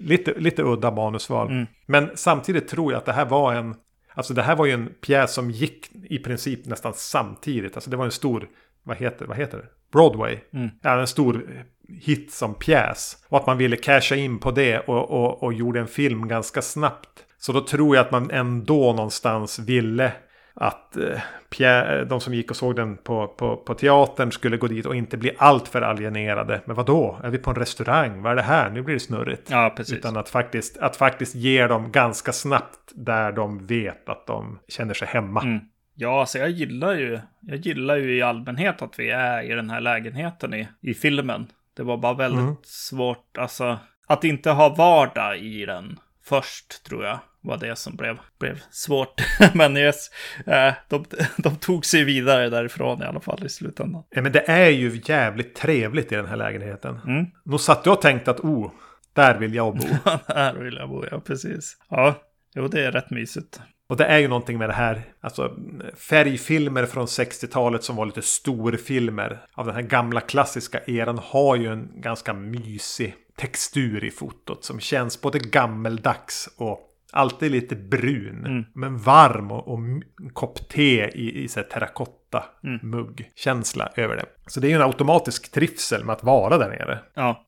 [0.00, 1.48] Lite, lite udda manusval.
[1.50, 1.66] Mm.
[1.86, 3.74] Men samtidigt tror jag att det här var en...
[4.14, 7.74] Alltså det här var ju en pjäs som gick i princip nästan samtidigt.
[7.74, 8.48] Alltså det var en stor
[8.88, 9.66] vad heter, vad heter det?
[9.92, 10.38] Broadway.
[10.52, 10.70] Mm.
[10.82, 13.16] Ja, en stor hit som pjäs.
[13.28, 16.62] Och att man ville casha in på det och, och, och gjorde en film ganska
[16.62, 17.08] snabbt.
[17.38, 20.12] Så då tror jag att man ändå någonstans ville
[20.54, 24.86] att eh, de som gick och såg den på, på, på teatern skulle gå dit
[24.86, 26.60] och inte bli alltför alienerade.
[26.64, 27.18] Men vad då?
[27.24, 28.22] Är vi på en restaurang?
[28.22, 28.70] Vad är det här?
[28.70, 29.50] Nu blir det snurrigt.
[29.50, 29.94] Ja, precis.
[29.94, 34.94] Utan att faktiskt, att faktiskt ge dem ganska snabbt där de vet att de känner
[34.94, 35.42] sig hemma.
[35.42, 35.60] Mm.
[35.94, 39.70] Ja, alltså jag gillar ju, jag gillar ju i allmänhet att vi är i den
[39.70, 41.46] här lägenheten i, i filmen.
[41.78, 42.56] Det var bara väldigt mm.
[42.62, 48.18] svårt, alltså att inte ha vardag i den först tror jag var det som blev,
[48.38, 49.22] blev svårt.
[49.54, 50.10] men yes,
[50.46, 51.04] eh, de,
[51.36, 54.02] de tog sig vidare därifrån i alla fall i slutändan.
[54.10, 57.00] Ja, men det är ju jävligt trevligt i den här lägenheten.
[57.06, 57.26] Mm.
[57.44, 58.70] Nog satt jag och tänkte att oh,
[59.12, 59.86] där vill jag bo.
[60.26, 61.76] där vill jag bo, ja precis.
[61.88, 62.14] Ja,
[62.54, 63.60] jo det är rätt mysigt.
[63.88, 65.56] Och det är ju någonting med det här, alltså
[65.96, 71.72] färgfilmer från 60-talet som var lite storfilmer av den här gamla klassiska eran har ju
[71.72, 78.46] en ganska mysig textur i fotot som känns både gammeldags och alltid lite brun.
[78.46, 78.64] Mm.
[78.74, 82.78] Men varm och, och en kopp te i, i så terrakotta mm.
[82.82, 84.24] mugg-känsla över det.
[84.46, 86.98] Så det är ju en automatisk trivsel med att vara där nere.
[87.14, 87.46] Ja.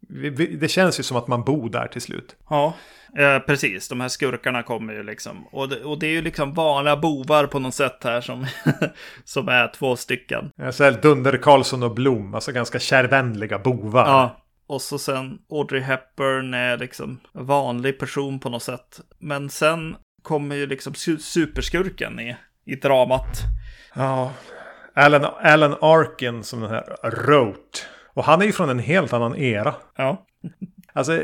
[0.61, 2.37] Det känns ju som att man bor där till slut.
[2.49, 2.75] Ja,
[3.19, 5.47] Eh, precis, de här skurkarna kommer ju liksom.
[5.53, 8.47] Och det, och det är ju liksom vanliga bovar på något sätt här som,
[9.25, 10.51] som är två stycken.
[10.57, 14.07] Ja, så Dunder, Karlsson och Blom, alltså ganska kärvänliga bovar.
[14.07, 14.37] Ja,
[14.71, 19.01] och så sen Audrey Hepburn är liksom vanlig person på något sätt.
[19.19, 23.39] Men sen kommer ju liksom superskurken i, i dramat.
[23.95, 24.33] Ja,
[24.95, 27.79] Alan, Alan Arkin som den här wrote.
[28.15, 29.75] Och han är ju från en helt annan era.
[29.97, 30.27] Ja.
[30.93, 31.23] Alltså,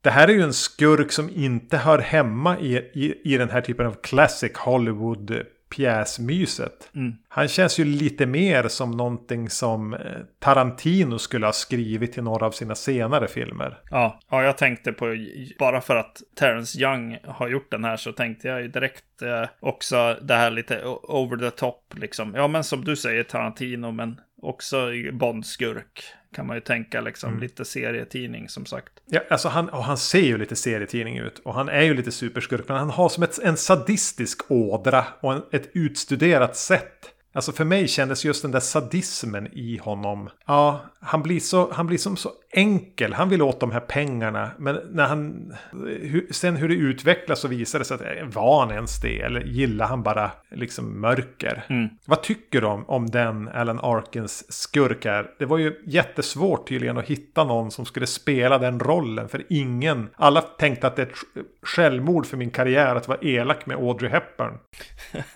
[0.00, 3.60] det här är ju en skurk som inte hör hemma i, i, i den här
[3.60, 6.90] typen av classic Hollywood pjäsmyset.
[6.94, 7.14] Mm.
[7.28, 10.00] Han känns ju lite mer som någonting som eh,
[10.38, 13.78] Tarantino skulle ha skrivit till några av sina senare filmer.
[13.90, 15.16] Ja, ja jag tänkte på,
[15.58, 19.48] bara för att Terrence Young har gjort den här så tänkte jag ju direkt eh,
[19.60, 22.34] också det här lite over the top liksom.
[22.34, 26.04] Ja, men som du säger Tarantino, men också Bond-skurk
[26.34, 27.40] kan man ju tänka liksom mm.
[27.40, 28.92] lite serietidning som sagt.
[29.06, 32.12] Ja, alltså han, och han ser ju lite serietidning ut och han är ju lite
[32.12, 37.52] superskurk men han har som ett, en sadistisk ådra och en, ett utstuderat sätt Alltså
[37.52, 40.28] för mig kändes just den där sadismen i honom.
[40.46, 43.12] Ja, han blir, så, han blir som så enkel.
[43.12, 44.50] Han vill åt de här pengarna.
[44.58, 45.52] Men när han,
[46.00, 49.20] hur, sen hur det utvecklas så visar det sig att eh, var han ens det?
[49.20, 51.64] Eller gillar han bara liksom mörker?
[51.68, 51.88] Mm.
[52.04, 55.30] Vad tycker du om, om den Alan Arkins skurk här?
[55.38, 59.28] Det var ju jättesvårt tydligen att hitta någon som skulle spela den rollen.
[59.28, 61.16] För ingen, alla tänkte att det är ett
[61.62, 64.58] självmord för min karriär att vara elak med Audrey Hepburn.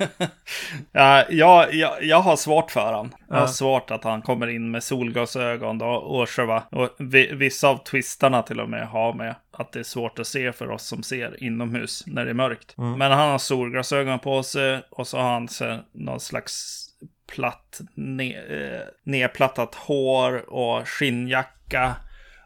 [0.92, 3.14] ja, jag, jag, jag har svårt för han.
[3.28, 6.62] Jag har svårt att han kommer in med solglasögon då, Orsheva.
[6.70, 6.88] Och
[7.32, 10.70] vissa av twistarna till och med har med att det är svårt att se för
[10.70, 12.78] oss som ser inomhus när det är mörkt.
[12.78, 12.98] Mm.
[12.98, 16.86] Men han har solglasögon på sig och så har han så, någon slags
[17.34, 21.96] platt, ne, eh, nedplattat hår och skinnjacka.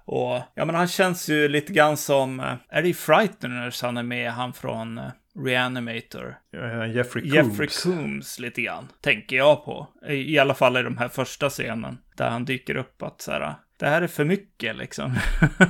[0.05, 3.97] Och ja, men han känns ju lite grann som, eh, är det i Frighteners han
[3.97, 5.11] är med, han från eh,
[5.45, 6.37] Reanimator.
[6.95, 7.35] Jeffrey Coombs.
[7.35, 9.89] Jeffrey Coombs lite grann, tänker jag på.
[10.09, 13.33] I, I alla fall i de här första scenen, där han dyker upp att så
[13.33, 15.15] här, det här är för mycket liksom.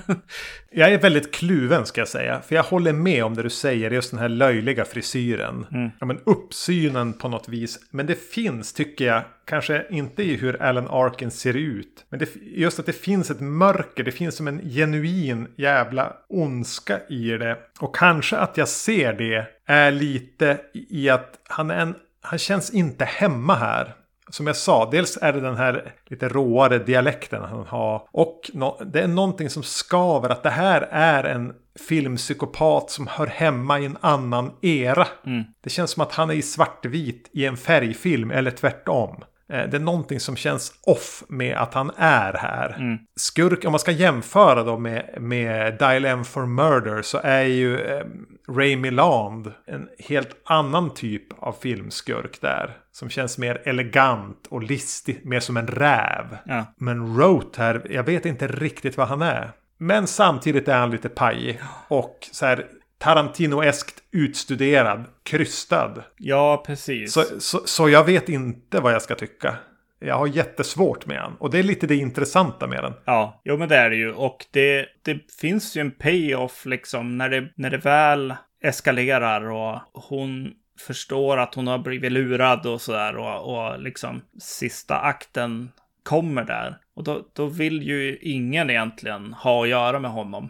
[0.71, 2.41] jag är väldigt kluven ska jag säga.
[2.41, 5.67] För jag håller med om det du säger, just den här löjliga frisyren.
[5.73, 5.91] Mm.
[6.01, 7.79] Ja, men uppsynen på något vis.
[7.91, 12.07] Men det finns, tycker jag, kanske inte i hur Alan Arkin ser ut.
[12.09, 17.01] Men det, just att det finns ett mörker, det finns som en genuin jävla ondska
[17.09, 17.59] i det.
[17.81, 22.71] Och kanske att jag ser det är lite i att han, är en, han känns
[22.71, 23.95] inte hemma här
[24.31, 28.09] som jag sa, dels är det den här lite råare dialekten han har.
[28.11, 31.53] Och no det är någonting som skaver att det här är en
[31.89, 35.07] filmpsykopat som hör hemma i en annan era.
[35.27, 35.45] Mm.
[35.61, 39.25] Det känns som att han är i svartvit i en färgfilm eller tvärtom.
[39.53, 42.77] Eh, det är någonting som känns off med att han är här.
[42.79, 42.99] Mm.
[43.17, 47.81] Skurk, om man ska jämföra då med, med Dial M for Murder så är ju
[47.81, 48.05] eh,
[48.49, 52.77] Ray Milland en helt annan typ av filmskurk där.
[52.93, 56.37] Som känns mer elegant och listig, mer som en räv.
[56.45, 56.65] Ja.
[56.77, 59.51] Men Rote här, jag vet inte riktigt vad han är.
[59.79, 61.61] Men samtidigt är han lite pajig.
[61.89, 62.67] Och så här
[63.05, 66.03] Tarantino-eskt utstuderad, krystad.
[66.19, 67.13] Ja, precis.
[67.13, 69.57] Så, så, så, jag vet inte vad jag ska tycka.
[69.99, 71.33] Jag har jättesvårt med den.
[71.39, 72.93] Och det är lite det intressanta med den.
[73.05, 74.13] Ja, jo men det är det ju.
[74.13, 79.81] Och det, det finns ju en payoff liksom när det, när det väl eskalerar och
[79.93, 80.53] hon
[80.87, 83.17] förstår att hon har blivit lurad och sådär.
[83.17, 85.71] Och, och liksom sista akten
[86.03, 86.79] kommer där.
[86.97, 90.49] Och då, då vill ju ingen egentligen ha att göra med honom.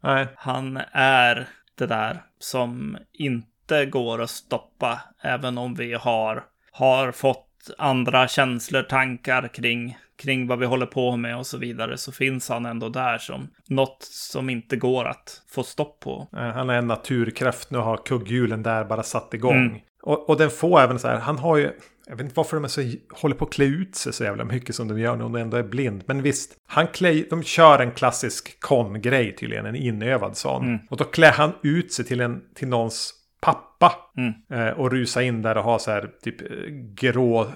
[0.36, 7.44] Han är det där som inte går att stoppa, även om vi har, har fått
[7.78, 12.48] andra känslor, tankar kring, kring vad vi håller på med och så vidare, så finns
[12.48, 16.28] han ändå där som något som inte går att få stopp på.
[16.32, 19.66] Han är en naturkraft, nu har kugghjulen där bara satt igång.
[19.66, 19.78] Mm.
[20.02, 21.72] Och, och den får även så här, han har ju,
[22.06, 24.44] jag vet inte varför de är så, håller på att klä ut sig så jävla
[24.44, 26.02] mycket som de gör när de ändå är blind.
[26.06, 30.64] Men visst, han klä, de kör en klassisk kon-grej tydligen, en inövad sån.
[30.66, 30.78] Mm.
[30.90, 33.92] Och då klär han ut sig till, en, till någons pappa.
[34.16, 34.32] Mm.
[34.68, 36.48] Eh, och rusa in där och ha så här typ eh,
[36.94, 37.48] grå eh,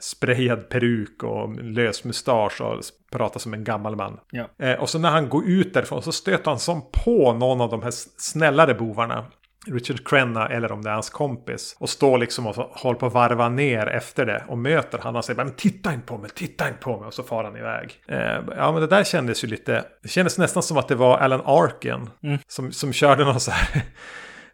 [0.00, 4.20] sprayad peruk och lös mustasch och prata som en gammal man.
[4.30, 4.76] Ja.
[4.78, 7.82] Och så när han går ut därifrån så stöter han som på någon av de
[7.82, 9.26] här snällare bovarna.
[9.70, 11.76] Richard Crenna eller om det är hans kompis.
[11.78, 14.44] Och står liksom och håller på att varva ner efter det.
[14.48, 17.06] Och möter han och säger men titta inte på mig, titta inte på mig.
[17.06, 17.94] Och så far han iväg.
[18.08, 18.18] Eh,
[18.56, 19.84] ja men det där kändes ju lite.
[20.02, 22.10] Det kändes nästan som att det var Alan Arken.
[22.22, 22.38] Mm.
[22.46, 23.82] Som, som körde någon så här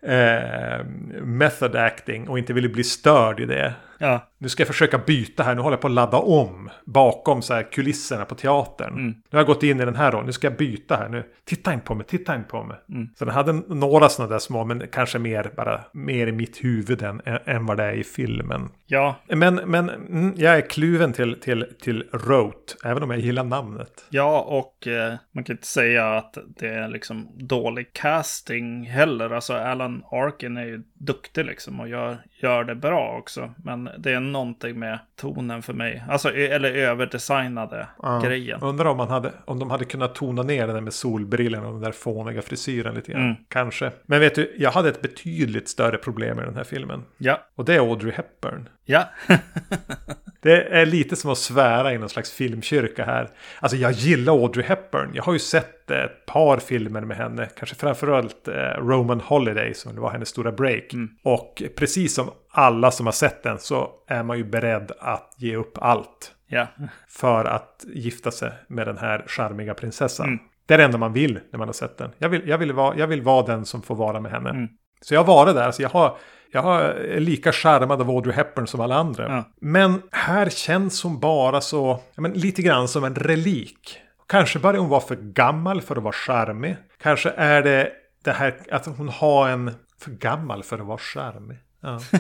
[0.80, 0.84] eh,
[1.22, 3.74] method acting och inte ville bli störd i det.
[3.98, 4.30] Ja.
[4.38, 5.54] Nu ska jag försöka byta här.
[5.54, 8.92] Nu håller jag på att ladda om bakom så här kulisserna på teatern.
[8.92, 9.06] Mm.
[9.06, 10.26] Nu har jag gått in i den här rollen.
[10.26, 11.08] Nu ska jag byta här.
[11.08, 12.76] Nu, titta inte på mig, titta inte på mig.
[12.88, 13.08] Mm.
[13.18, 17.02] Så den hade några sådana där små, men kanske mer bara mer i mitt huvud
[17.02, 18.68] än, än vad det är i filmen.
[18.86, 19.16] Ja.
[19.28, 24.04] Men, men mm, jag är kluven till, till, till Rote, även om jag gillar namnet.
[24.10, 29.30] Ja, och eh, man kan inte säga att det är liksom dålig casting heller.
[29.30, 33.54] Alltså Alan Arkin är ju duktig liksom och gör, gör det bra också.
[33.56, 36.04] Men det är någonting med tonen för mig.
[36.08, 38.20] Alltså, eller överdesignade ja.
[38.24, 38.62] grejen.
[38.62, 41.72] Undrar om, man hade, om de hade kunnat tona ner det där med solbrillorna och
[41.72, 43.22] den där fåniga frisyren lite grann.
[43.22, 43.36] Mm.
[43.48, 43.90] Kanske.
[44.06, 47.02] Men vet du, jag hade ett betydligt större problem med den här filmen.
[47.18, 47.40] Ja.
[47.54, 48.68] Och det är Audrey Hepburn.
[48.84, 49.04] Ja.
[50.44, 53.30] det är lite som att svära i någon slags filmkyrka här.
[53.60, 55.10] Alltså jag gillar Audrey Hepburn.
[55.14, 57.48] Jag har ju sett ett par filmer med henne.
[57.56, 60.92] Kanske framförallt eh, Roman Holiday som var hennes stora break.
[60.92, 61.10] Mm.
[61.22, 65.56] Och precis som alla som har sett den så är man ju beredd att ge
[65.56, 66.32] upp allt.
[66.46, 66.66] Ja.
[67.08, 70.26] För att gifta sig med den här charmiga prinsessan.
[70.26, 70.38] Mm.
[70.66, 72.10] Det är det enda man vill när man har sett den.
[72.18, 74.50] Jag vill, jag vill, vara, jag vill vara den som får vara med henne.
[74.50, 74.68] Mm.
[75.00, 75.62] Så jag har varit där.
[75.62, 76.16] Alltså jag, har,
[76.54, 79.28] jag är lika charmad av Audrey Hepburn som alla andra.
[79.28, 79.44] Ja.
[79.60, 83.98] Men här känns hon bara så, men, lite grann som en relik.
[84.26, 86.76] Kanske bara hon var för gammal för att vara charmig.
[87.02, 87.92] Kanske är det
[88.24, 91.58] det här att hon har en för gammal för att vara charmig.
[91.80, 92.00] Ja.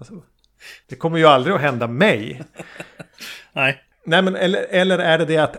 [0.00, 0.14] Alltså,
[0.88, 2.42] det kommer ju aldrig att hända mig.
[3.52, 3.82] Nej.
[4.04, 5.56] Nej, men eller, eller är det det att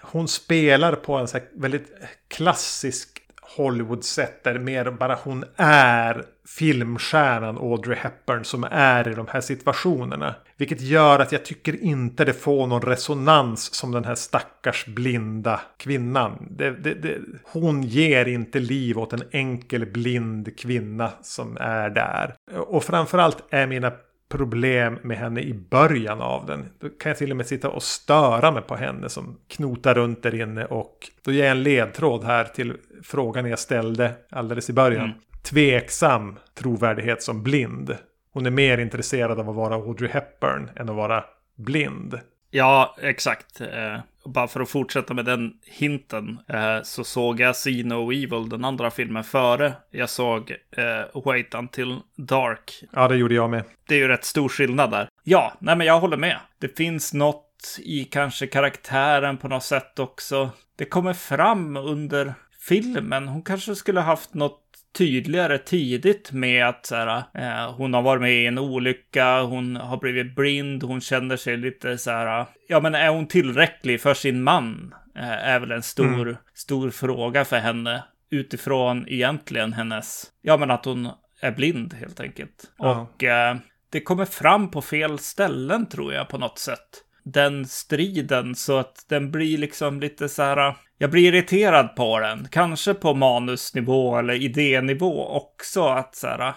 [0.00, 1.92] hon spelar på en så väldigt
[2.28, 3.08] klassisk
[3.56, 10.34] Hollywood-sätt där mer bara hon är filmstjärnan Audrey Hepburn som är i de här situationerna.
[10.56, 15.60] Vilket gör att jag tycker inte det får någon resonans som den här stackars blinda
[15.76, 16.46] kvinnan.
[16.50, 22.34] Det, det, det, hon ger inte liv åt en enkel blind kvinna som är där.
[22.56, 23.92] Och framförallt är mina
[24.28, 26.64] problem med henne i början av den.
[26.78, 30.22] Då kan jag till och med sitta och störa mig på henne som knotar runt
[30.22, 30.64] där inne.
[30.64, 35.04] Och då ger jag en ledtråd här till frågan jag ställde alldeles i början.
[35.04, 35.16] Mm.
[35.42, 37.96] Tveksam trovärdighet som blind.
[38.32, 41.24] Hon är mer intresserad av att vara Audrey Hepburn än att vara
[41.56, 42.20] blind.
[42.50, 43.60] Ja, exakt.
[43.60, 48.48] Eh, bara för att fortsätta med den hinten eh, så såg jag See No Evil,
[48.48, 52.84] den andra filmen, före jag såg eh, Wait Until Dark.
[52.92, 53.64] Ja, det gjorde jag med.
[53.88, 55.08] Det är ju rätt stor skillnad där.
[55.24, 56.38] Ja, nej men jag håller med.
[56.58, 60.50] Det finns något i kanske karaktären på något sätt också.
[60.76, 62.34] Det kommer fram under
[62.68, 63.28] filmen.
[63.28, 64.61] Hon kanske skulle haft något
[64.92, 69.76] tydligare tidigt med att så här, eh, hon har varit med i en olycka, hon
[69.76, 74.14] har blivit blind, hon känner sig lite så här, ja men är hon tillräcklig för
[74.14, 74.94] sin man?
[75.16, 76.36] Eh, är väl en stor, mm.
[76.54, 81.08] stor fråga för henne utifrån egentligen hennes, ja men att hon
[81.40, 82.72] är blind helt enkelt.
[82.78, 83.00] Ja.
[83.00, 83.56] Och eh,
[83.90, 87.04] det kommer fram på fel ställen tror jag på något sätt.
[87.24, 92.48] Den striden så att den blir liksom lite så här, jag blir irriterad på den.
[92.50, 95.84] Kanske på manusnivå eller idénivå också.
[95.84, 96.54] Att så här, ah,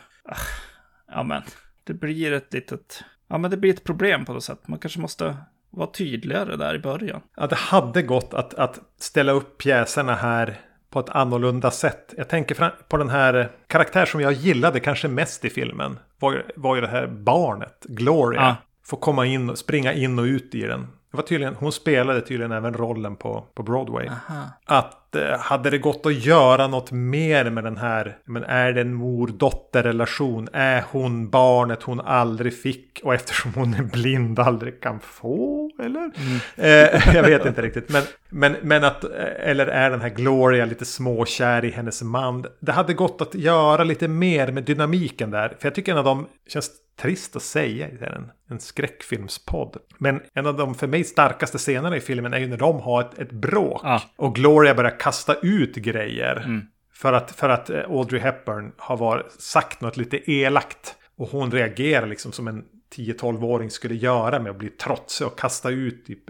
[1.12, 1.42] ja men,
[1.84, 4.68] det blir ett litet, ja men det blir ett problem på något sätt.
[4.68, 5.38] Man kanske måste
[5.70, 7.22] vara tydligare där i början.
[7.36, 12.14] Ja, det hade gått att, att ställa upp pjäserna här på ett annorlunda sätt.
[12.18, 16.00] Jag tänker på den här karaktär som jag gillade kanske mest i filmen.
[16.20, 18.42] Var, var ju det här barnet, Gloria.
[18.42, 18.56] Ja.
[18.86, 20.88] Får komma in, springa in och ut i den.
[21.16, 24.08] Var tydligen, hon spelade tydligen även rollen på, på Broadway.
[24.08, 24.50] Aha.
[24.66, 25.05] Att
[25.40, 30.50] hade det gått att göra något mer med den här, men är det en mor-dotter-relation?
[30.54, 35.72] Är hon barnet hon aldrig fick och eftersom hon är blind aldrig kan få?
[35.80, 36.00] Eller?
[36.00, 36.40] Mm.
[36.56, 37.90] Eh, jag vet inte riktigt.
[37.90, 42.46] Men, men, men att, eh, eller är den här Gloria lite småkär i hennes man?
[42.60, 45.48] Det hade gått att göra lite mer med dynamiken där.
[45.60, 49.78] För jag tycker en av dem känns trist att säga i en, en skräckfilmspodd.
[49.98, 53.02] Men en av de för mig starkaste scenerna i filmen är ju när de har
[53.02, 53.82] ett, ett bråk.
[53.84, 54.02] Ah.
[54.16, 56.36] Och Gloria börjar kasta ut grejer.
[56.46, 56.62] Mm.
[56.94, 60.96] För, att, för att eh, Audrey Hepburn har varit, sagt något lite elakt.
[61.18, 62.66] Och hon reagerar liksom som en
[62.96, 66.30] 10-12-åring skulle göra med att bli trotsig och kasta ut typ,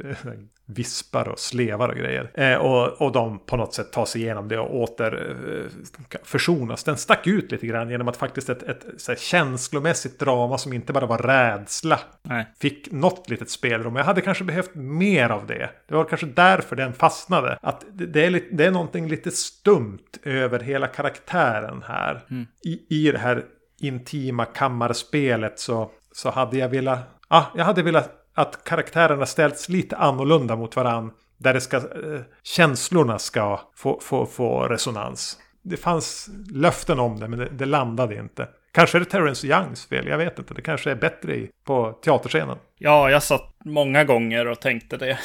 [0.66, 2.32] vispar och slevar och grejer.
[2.34, 6.84] Eh, och, och de på något sätt tar sig igenom det och åter eh, försonas.
[6.84, 10.94] Den stack ut lite grann genom att faktiskt ett, ett här, känslomässigt drama som inte
[10.94, 12.00] bara var rädsla.
[12.24, 12.46] Nej.
[12.60, 13.96] Fick något litet spelrum.
[13.96, 15.70] Jag hade kanske behövt mer av det.
[15.88, 17.60] Det var kanske därför den fastnade.
[17.62, 22.26] Att det, det är, det är någonting lite stumt över hela karaktären här.
[22.30, 22.48] Mm.
[22.64, 23.44] I, I det här
[23.80, 27.00] intima kammarspelet så, så hade jag velat...
[27.28, 31.12] Ah, jag hade velat att karaktärerna ställs lite annorlunda mot varann.
[31.38, 35.40] Där det ska, eh, känslorna ska få, få, få resonans.
[35.62, 38.48] Det fanns löften om det men det, det landade inte.
[38.72, 40.54] Kanske är det Terrence Youngs fel, jag vet inte.
[40.54, 42.58] Det kanske är bättre i, på teaterscenen.
[42.78, 45.18] Ja, jag satt många gånger och tänkte det.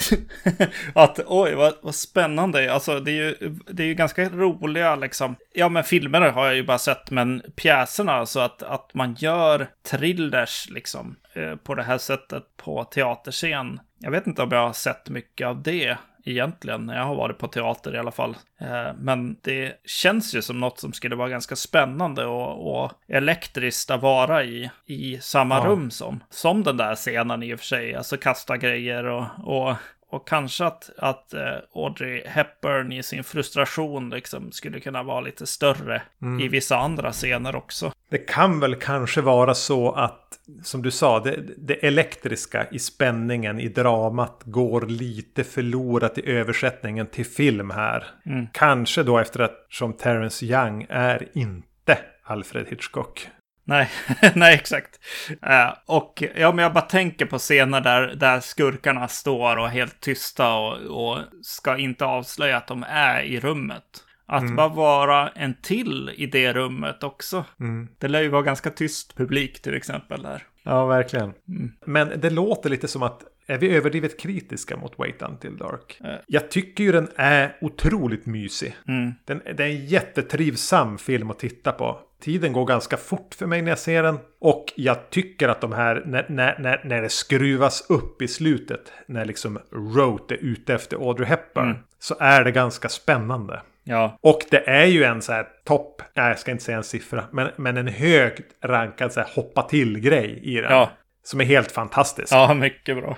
[0.94, 2.72] att oj, vad, vad spännande.
[2.72, 5.36] Alltså, det är, ju, det är ju ganska roliga liksom.
[5.54, 9.68] Ja, men filmer har jag ju bara sett, men pjäserna, alltså att, att man gör
[9.90, 13.80] thrillers liksom eh, på det här sättet på teaterscen.
[13.98, 16.88] Jag vet inte om jag har sett mycket av det egentligen.
[16.88, 18.36] Jag har varit på teater i alla fall.
[18.60, 23.90] Eh, men det känns ju som något som skulle vara ganska spännande och, och elektriskt
[23.90, 25.64] att vara i, i samma ja.
[25.64, 26.24] rum som.
[26.30, 27.94] Som den där scenen i och för sig.
[27.94, 29.76] Alltså kasta grejer och, och
[30.10, 35.46] och kanske att, att uh, Audrey Hepburn i sin frustration liksom skulle kunna vara lite
[35.46, 36.40] större mm.
[36.40, 37.92] i vissa andra scener också.
[38.10, 43.60] Det kan väl kanske vara så att, som du sa, det, det elektriska i spänningen
[43.60, 48.04] i dramat går lite förlorat i översättningen till film här.
[48.26, 48.46] Mm.
[48.52, 53.28] Kanske då efter att som Terence Young är inte Alfred Hitchcock.
[53.64, 53.90] Nej,
[54.34, 55.00] nej exakt.
[55.30, 59.70] Uh, och ja, men jag bara tänker på scener där, där skurkarna står och är
[59.70, 64.04] helt tysta och, och ska inte avslöja att de är i rummet.
[64.26, 64.56] Att mm.
[64.56, 67.44] bara vara en till i det rummet också.
[67.60, 67.88] Mm.
[67.98, 70.42] Det lär ju vara ganska tyst publik till exempel där.
[70.62, 71.32] Ja, verkligen.
[71.48, 71.72] Mm.
[71.86, 76.00] Men det låter lite som att är vi överdrivet kritiska mot Wait Until Dark?
[76.04, 76.14] Äh.
[76.26, 78.76] Jag tycker ju den är otroligt mysig.
[78.88, 79.12] Mm.
[79.24, 82.00] Den, det är en jättetrivsam film att titta på.
[82.20, 84.18] Tiden går ganska fort för mig när jag ser den.
[84.38, 89.24] Och jag tycker att de här, när, när, när det skruvas upp i slutet, när
[89.24, 91.76] liksom Rote är ute efter Audrey Hepburn, mm.
[91.98, 93.62] så är det ganska spännande.
[93.84, 94.18] Ja.
[94.20, 97.24] Och det är ju en så här topp, nej jag ska inte säga en siffra,
[97.32, 100.72] men, men en högt rankad så här hoppa till-grej i den.
[100.72, 100.90] Ja.
[101.30, 102.32] Som är helt fantastisk.
[102.32, 103.16] Ja, mycket bra.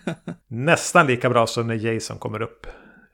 [0.48, 2.66] Nästan lika bra som när Jason kommer upp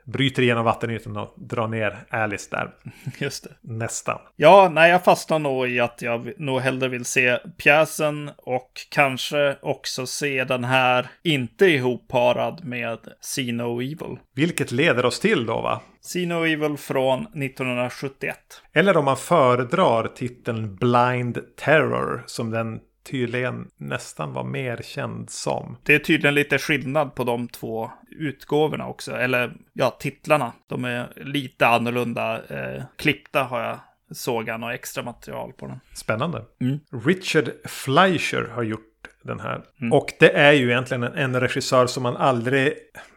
[0.04, 2.70] bryter igenom vattenytan och drar ner Alice där.
[3.18, 3.50] Just det.
[3.60, 4.18] Nästan.
[4.36, 9.56] Ja, nej, jag fastnar nog i att jag nog hellre vill se pjäsen och kanske
[9.62, 14.18] också se den här inte ihopparad med See No Evil.
[14.34, 15.80] Vilket leder oss till då, va?
[16.00, 18.36] See No Evil från 1971.
[18.72, 25.76] Eller om man föredrar titeln Blind Terror som den tydligen nästan var mer känd som.
[25.82, 29.16] Det är tydligen lite skillnad på de två utgåvorna också.
[29.16, 30.52] Eller ja, titlarna.
[30.66, 33.78] De är lite annorlunda eh, klippta har jag
[34.10, 35.80] såg jag något extra material på den.
[35.94, 36.44] Spännande.
[36.60, 36.78] Mm.
[37.04, 38.86] Richard Fleischer har gjort
[39.22, 39.62] den här.
[39.80, 39.92] Mm.
[39.92, 42.72] Och det är ju egentligen en, en, regissör som man aldrig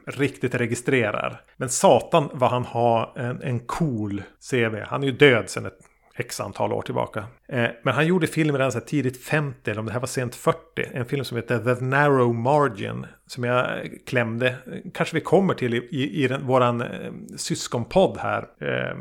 [0.07, 1.41] riktigt registrerar.
[1.57, 4.75] Men satan vad han har en, en cool CV.
[4.87, 5.79] Han är ju död sedan ett
[6.15, 7.25] x antal år tillbaka.
[7.47, 10.35] Eh, men han gjorde filmer redan så tidigt 50, eller om det här var sent
[10.35, 10.59] 40.
[10.93, 13.05] En film som heter The Narrow Margin.
[13.27, 14.55] Som jag klämde,
[14.93, 18.45] kanske vi kommer till i, i, i den, våran eh, syskonpodd här.
[18.59, 18.97] Eh,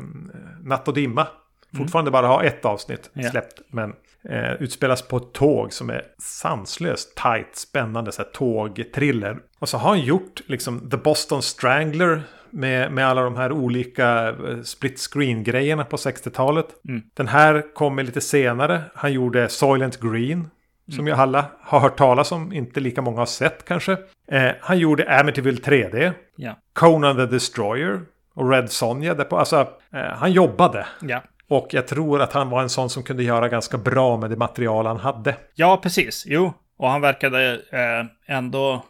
[0.63, 1.27] Natt och dimma.
[1.73, 1.85] Mm.
[1.85, 3.59] Fortfarande bara ha ett avsnitt släppt.
[3.59, 3.67] Yeah.
[3.67, 3.93] Men
[4.29, 9.39] eh, utspelas på ett tåg som är sanslöst tight, spännande så här, tågtriller.
[9.59, 12.23] Och så har han gjort liksom The Boston Strangler
[12.53, 16.65] med, med alla de här olika eh, split screen-grejerna på 60-talet.
[16.89, 17.01] Mm.
[17.13, 18.81] Den här kommer lite senare.
[18.95, 20.49] Han gjorde Soylent Green.
[20.87, 21.07] Som mm.
[21.07, 23.97] ju alla har hört talas om, inte lika många har sett kanske.
[24.31, 26.13] Eh, han gjorde Amityville 3D.
[26.37, 26.55] Yeah.
[26.73, 28.01] Conan the Destroyer.
[28.35, 29.13] Och Red Sonja.
[29.13, 29.37] Därpå.
[29.37, 30.85] Alltså, eh, han jobbade.
[31.07, 31.23] Yeah.
[31.47, 34.35] Och jag tror att han var en sån som kunde göra ganska bra med det
[34.35, 35.35] material han hade.
[35.55, 36.23] Ja, precis.
[36.27, 38.83] Jo, och han verkade eh, ändå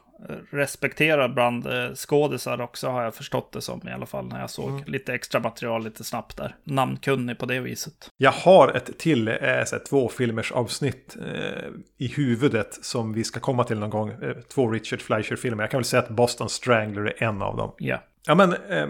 [0.50, 4.50] respekterad bland eh, skådisar också har jag förstått det som i alla fall när jag
[4.50, 4.84] såg mm.
[4.86, 6.56] lite extra material lite snabbt där.
[6.64, 8.10] Namnkunnig på det viset.
[8.18, 13.64] Jag har ett till eh, två filmers avsnitt eh, i huvudet som vi ska komma
[13.64, 14.10] till någon gång.
[14.10, 15.64] Eh, två Richard Fleischer-filmer.
[15.64, 17.72] Jag kan väl säga att Boston Strangler är en av dem.
[17.78, 18.04] Ja.
[18.28, 18.88] Ja men eh,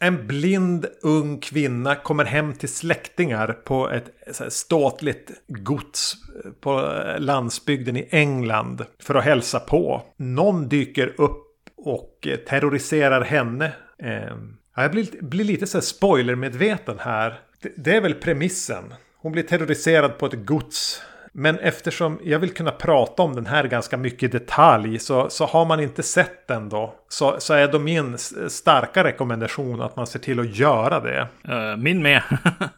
[0.00, 4.04] en blind ung kvinna kommer hem till släktingar på ett
[4.40, 6.14] här, ståtligt gods
[6.44, 10.02] eh, på eh, landsbygden i England för att hälsa på.
[10.16, 11.44] Någon dyker upp
[11.76, 13.72] och eh, terroriserar henne.
[14.02, 14.36] Eh,
[14.76, 17.40] jag blir, blir lite så spoilermedveten här.
[17.62, 18.94] Det, det är väl premissen.
[19.16, 21.02] Hon blir terroriserad på ett gods
[21.38, 25.46] men eftersom jag vill kunna prata om den här ganska mycket i detalj så, så
[25.46, 26.94] har man inte sett den då.
[27.08, 28.18] Så, så är då min
[28.48, 31.28] starka rekommendation att man ser till att göra det.
[31.48, 32.22] Uh, min med.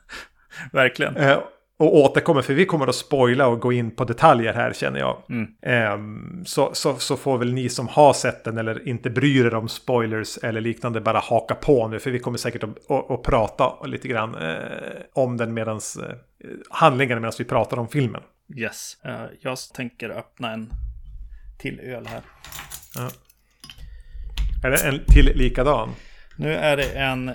[0.73, 1.17] Verkligen.
[1.17, 1.39] Uh,
[1.79, 5.17] och återkommer, för vi kommer att spoila och gå in på detaljer här känner jag.
[5.29, 5.95] Mm.
[5.95, 9.55] Um, så, så, så får väl ni som har sett den eller inte bryr er
[9.55, 11.99] om spoilers eller liknande bara haka på nu.
[11.99, 14.57] För vi kommer säkert att, att, att prata lite grann uh,
[15.13, 16.05] om den medans uh,
[16.71, 18.23] handlingen medan vi pratar om filmen.
[18.57, 18.97] Yes.
[19.07, 20.71] Uh, jag tänker öppna en
[21.59, 22.23] till öl här.
[22.95, 23.11] Ja.
[24.65, 25.95] Är det en till likadan?
[26.37, 27.29] Nu är det en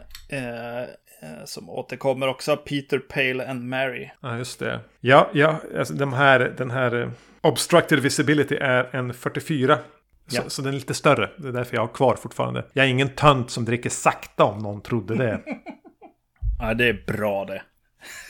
[1.25, 2.57] eh, som återkommer också.
[2.57, 4.09] Peter Pale and Mary.
[4.21, 4.79] Ja, just det.
[4.99, 7.09] Ja, ja alltså de här, den här uh,
[7.41, 9.77] Obstructed Visibility är en 44.
[10.27, 10.41] Så, ja.
[10.49, 11.29] så, den är lite större.
[11.37, 12.65] Det är därför jag har kvar fortfarande.
[12.73, 15.41] Jag är ingen tönt som dricker sakta om någon trodde det.
[16.59, 17.61] ja, det är bra det.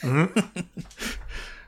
[0.03, 0.27] Mm.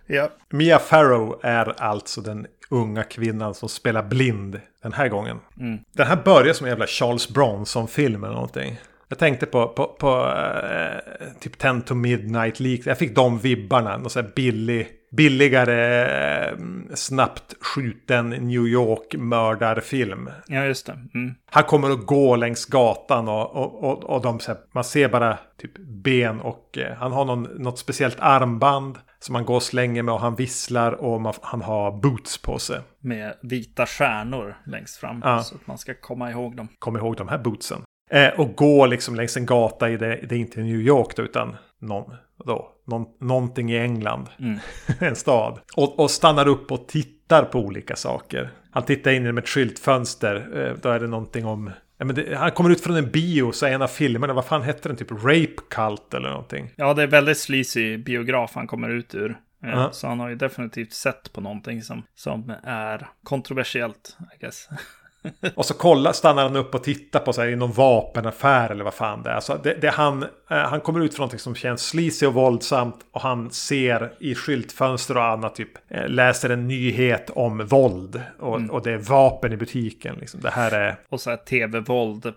[0.07, 0.29] Ja.
[0.49, 5.39] Mia Farrow är alltså den unga kvinnan som spelar blind den här gången.
[5.59, 5.79] Mm.
[5.93, 8.79] Den här börjar som en jävla Charles Bronson-film eller någonting.
[9.09, 12.87] Jag tänkte på, på, på uh, typ 10 to Midnight lik.
[12.87, 13.97] Jag fick de vibbarna.
[13.97, 16.57] Någon sån här billig, billigare, uh,
[16.93, 20.29] snabbt skjuten New York-mördarfilm.
[20.47, 20.99] Ja, just det.
[21.13, 21.35] Mm.
[21.51, 25.37] Han kommer att gå längs gatan och, och, och, och de, här, man ser bara
[25.61, 28.97] typ ben och uh, han har någon, något speciellt armband.
[29.27, 32.59] Som han går och slänger med och han visslar och man, han har boots på
[32.59, 32.79] sig.
[32.99, 35.21] Med vita stjärnor längst fram.
[35.23, 35.43] Ja.
[35.43, 36.67] Så att man ska komma ihåg dem.
[36.79, 37.81] Kom ihåg de här bootsen.
[38.09, 41.23] Eh, och gå liksom längs en gata i det, det är inte New York då,
[41.23, 42.13] utan någon,
[42.45, 44.29] då, någon, någonting i England.
[44.39, 44.59] Mm.
[44.99, 45.59] en stad.
[45.75, 48.49] Och, och, stannar upp och tittar på olika saker.
[48.71, 50.35] Han tittar in genom ett skyltfönster.
[50.35, 53.51] Eh, då är det någonting om Ja, men det, han kommer ut från en bio,
[53.51, 54.97] så är en av filmerna, vad fan hette den?
[54.97, 56.69] Typ Rape Cult eller någonting.
[56.75, 59.29] Ja, det är väldigt sleazy biograf han kommer ut ur.
[59.29, 59.91] Uh -huh.
[59.91, 64.69] Så han har ju definitivt sett på någonting som, som är kontroversiellt, I guess.
[65.55, 68.93] och så kollar, stannar han upp och tittar på sig i någon vapenaffär eller vad
[68.93, 69.39] fan det är.
[69.39, 72.95] Så det, det han, eh, han kommer ut från någonting som känns sleazy och våldsamt.
[73.11, 75.71] Och han ser i skyltfönster och annat typ.
[75.89, 78.21] Eh, läser en nyhet om våld.
[78.39, 78.71] Och, mm.
[78.71, 80.15] och det är vapen i butiken.
[80.19, 80.41] Liksom.
[80.41, 80.95] Det här är...
[81.09, 82.31] Och så här tv-våld på,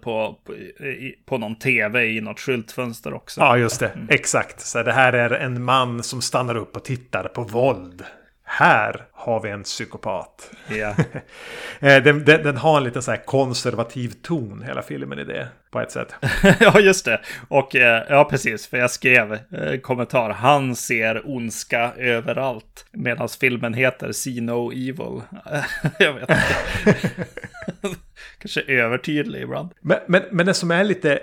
[0.44, 0.54] på,
[1.26, 3.40] på någon tv i något skyltfönster också.
[3.40, 3.88] Ja, just det.
[3.88, 4.06] Mm.
[4.10, 4.60] Exakt.
[4.60, 8.04] Så det här är en man som stannar upp och tittar på våld.
[8.52, 10.50] Här har vi en psykopat.
[10.70, 11.00] Yeah.
[11.80, 15.92] den, den, den, har en liten så konservativ ton, hela filmen i det, på ett
[15.92, 16.14] sätt.
[16.60, 17.20] ja, just det.
[17.48, 20.30] Och eh, ja, precis, för jag skrev eh, kommentar.
[20.30, 22.86] Han ser ondska överallt.
[22.92, 25.22] Medan filmen heter See No Evil.
[25.98, 27.26] jag vet inte.
[28.38, 29.70] Kanske övertydlig ibland.
[29.80, 31.20] Men, men, men det som är lite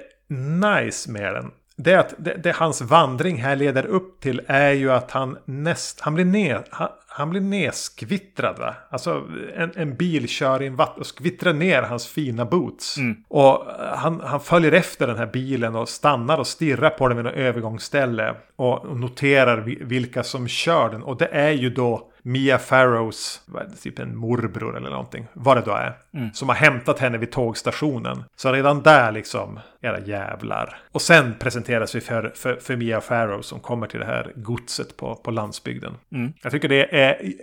[0.61, 4.71] nice med den det är att det, det, hans vandring här leder upp till är
[4.71, 8.75] ju att han näst, han blir ner, han, han blir nedskvittrad va?
[8.89, 9.23] Alltså
[9.55, 12.97] en, en bil kör in vatten och skvittrar ner hans fina boots.
[12.97, 13.23] Mm.
[13.27, 13.65] Och
[13.95, 17.33] han, han följer efter den här bilen och stannar och stirrar på den vid något
[17.33, 18.35] övergångsställe.
[18.55, 21.03] Och noterar vilka som kör den.
[21.03, 23.41] Och det är ju då Mia Farrows,
[23.81, 25.97] typ en morbror eller någonting, vad det då är.
[26.13, 26.33] Mm.
[26.33, 28.23] Som har hämtat henne vid tågstationen.
[28.35, 30.77] Så redan där liksom, era jävlar.
[30.91, 34.97] Och sen presenteras vi för, för, för Mia Farrow som kommer till det här godset
[34.97, 35.93] på, på landsbygden.
[36.11, 36.33] Mm.
[36.43, 37.35] Jag tycker det är i,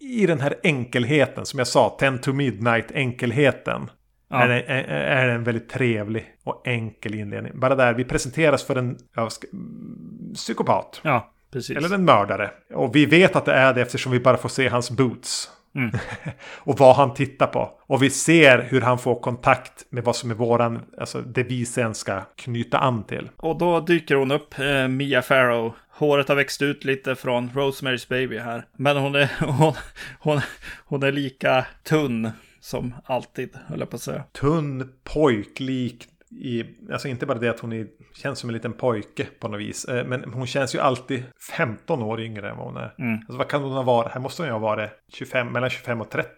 [0.00, 3.90] i den här enkelheten, som jag sa, 10 to midnight enkelheten.
[4.28, 4.42] Ja.
[4.42, 7.60] Är, är, är en väldigt trevlig och enkel inledning.
[7.60, 9.46] Bara där vi presenteras för en ja, ska,
[10.34, 11.00] psykopat.
[11.04, 11.32] Ja.
[11.50, 11.76] Precis.
[11.76, 12.50] Eller en mördare.
[12.74, 15.50] Och vi vet att det är det eftersom vi bara får se hans boots.
[15.74, 15.90] Mm.
[16.58, 17.70] och vad han tittar på.
[17.86, 21.66] Och vi ser hur han får kontakt med vad som är våran, alltså det vi
[21.66, 23.28] sen ska knyta an till.
[23.36, 25.74] Och då dyker hon upp, eh, Mia Farrow.
[25.90, 28.64] Håret har växt ut lite från Rosemary's Baby här.
[28.76, 29.72] Men hon är, hon,
[30.20, 30.40] hon,
[30.84, 32.30] hon är lika tunn
[32.60, 34.24] som alltid, höll jag på att säga.
[34.32, 39.26] Tunn, pojklik, i, alltså inte bara det att hon är, känns som en liten pojke
[39.40, 39.84] på något vis.
[39.84, 41.24] Eh, men hon känns ju alltid
[41.56, 42.94] 15 år yngre än vad hon är.
[42.98, 43.14] Mm.
[43.14, 44.12] Alltså vad kan hon ha varit?
[44.12, 46.28] Här måste hon ju ha varit 25, mellan 25 och 30.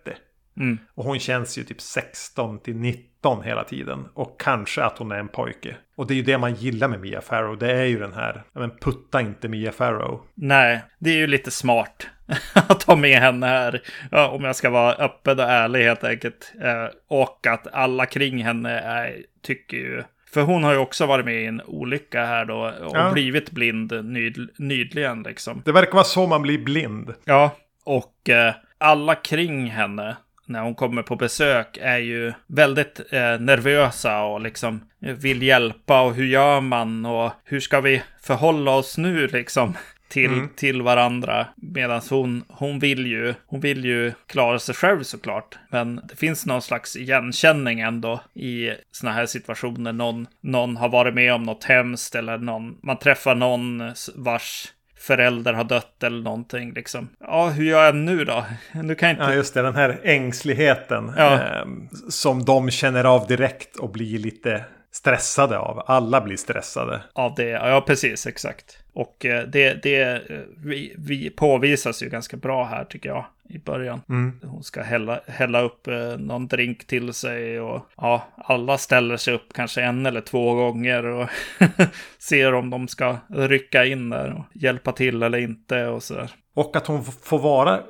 [0.56, 0.78] Mm.
[0.94, 4.08] Och hon känns ju typ 16 till 19 hela tiden.
[4.14, 5.76] Och kanske att hon är en pojke.
[5.96, 7.58] Och det är ju det man gillar med Mia Farrow.
[7.58, 10.20] Det är ju den här, men putta inte Mia Farrow.
[10.34, 12.06] Nej, det är ju lite smart
[12.54, 13.82] att ha med henne här.
[14.10, 16.52] Ja, om jag ska vara öppen och ärlig helt enkelt.
[16.62, 21.24] Eh, och att alla kring henne är, tycker ju för hon har ju också varit
[21.24, 23.10] med i en olycka här då och ja.
[23.12, 25.62] blivit blind nyd, nydligen liksom.
[25.64, 27.14] Det verkar vara så man blir blind.
[27.24, 30.16] Ja, och eh, alla kring henne
[30.46, 36.14] när hon kommer på besök är ju väldigt eh, nervösa och liksom vill hjälpa och
[36.14, 39.76] hur gör man och hur ska vi förhålla oss nu liksom
[40.12, 40.48] till, mm.
[40.56, 41.46] till varandra.
[41.56, 45.58] Medan hon, hon, vill ju, hon vill ju klara sig själv såklart.
[45.70, 49.92] Men det finns någon slags igenkänning ändå i sådana här situationer.
[49.92, 54.72] Någon, någon har varit med om något hemskt eller någon, man träffar någon vars
[55.02, 56.72] förälder har dött eller någonting.
[56.72, 57.08] Liksom.
[57.20, 58.44] Ja, hur gör jag nu då?
[58.72, 59.22] Nu kan inte...
[59.22, 61.34] Ja, just det, den här ängsligheten ja.
[61.34, 61.66] eh,
[62.08, 65.82] som de känner av direkt och blir lite stressade av.
[65.86, 67.00] Alla blir stressade.
[67.12, 68.81] Av det, ja precis, exakt.
[68.92, 73.58] Och eh, det, det eh, vi, vi påvisas ju ganska bra här tycker jag i
[73.58, 74.00] början.
[74.08, 74.40] Mm.
[74.42, 79.34] Hon ska hälla, hälla upp eh, någon drink till sig och ja, alla ställer sig
[79.34, 81.28] upp kanske en eller två gånger och
[82.18, 86.26] ser om de ska rycka in där och hjälpa till eller inte och så.
[86.54, 87.80] Och att hon får vara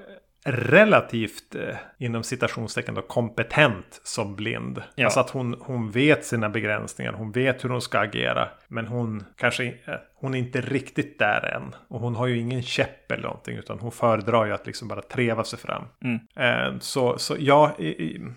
[0.45, 4.83] relativt eh, inom citationstecken då, kompetent som blind.
[4.95, 5.05] Ja.
[5.05, 8.49] Alltså att hon, hon vet sina begränsningar, hon vet hur hon ska agera.
[8.69, 11.75] Men hon kanske eh, hon är inte riktigt där än.
[11.89, 13.57] Och hon har ju ingen käpp eller någonting.
[13.57, 15.85] Utan hon föredrar ju att liksom bara treva sig fram.
[16.05, 16.19] Mm.
[16.37, 17.77] Eh, så, så ja,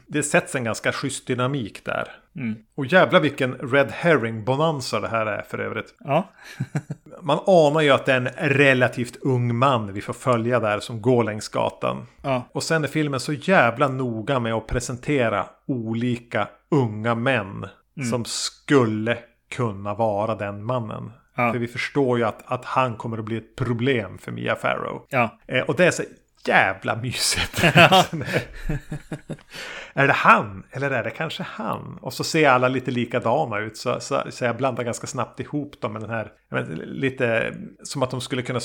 [0.07, 2.11] det sätts en ganska schysst dynamik där.
[2.36, 2.55] Mm.
[2.75, 5.95] Och jävla vilken Red Herring-bonanza det här är för övrigt.
[5.99, 6.29] Ja.
[7.21, 11.01] Man anar ju att det är en relativt ung man vi får följa där som
[11.01, 12.07] går längs gatan.
[12.21, 12.49] Ja.
[12.51, 17.67] Och sen är filmen så jävla noga med att presentera olika unga män.
[17.97, 18.09] Mm.
[18.09, 19.17] Som skulle
[19.49, 21.11] kunna vara den mannen.
[21.36, 21.51] Ja.
[21.51, 25.05] För vi förstår ju att, att han kommer att bli ett problem för Mia Farrow.
[25.09, 25.39] Ja.
[25.47, 26.03] Eh, och det är så
[26.47, 27.63] jävla mysigt.
[29.93, 30.63] är det han?
[30.71, 31.97] Eller är det kanske han?
[32.01, 33.77] Och så ser alla lite likadana ut.
[33.77, 36.31] Så, så, så jag blandar ganska snabbt ihop dem med den här.
[36.49, 38.59] Vet, lite som att de skulle kunna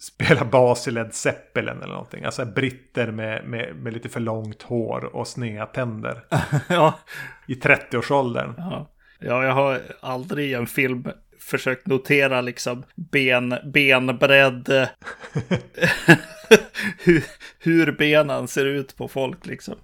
[0.00, 2.24] spela bas i Led Zeppelin eller någonting.
[2.24, 6.24] Alltså britter med, med, med lite för långt hår och sneda tänder.
[6.68, 6.98] ja.
[7.46, 8.54] I 30-årsåldern.
[8.56, 8.90] Ja.
[9.18, 11.06] ja, jag har aldrig i en film
[11.38, 14.68] försökt notera liksom ben, benbredd.
[16.98, 17.24] hur,
[17.58, 19.74] hur benen ser ut på folk liksom.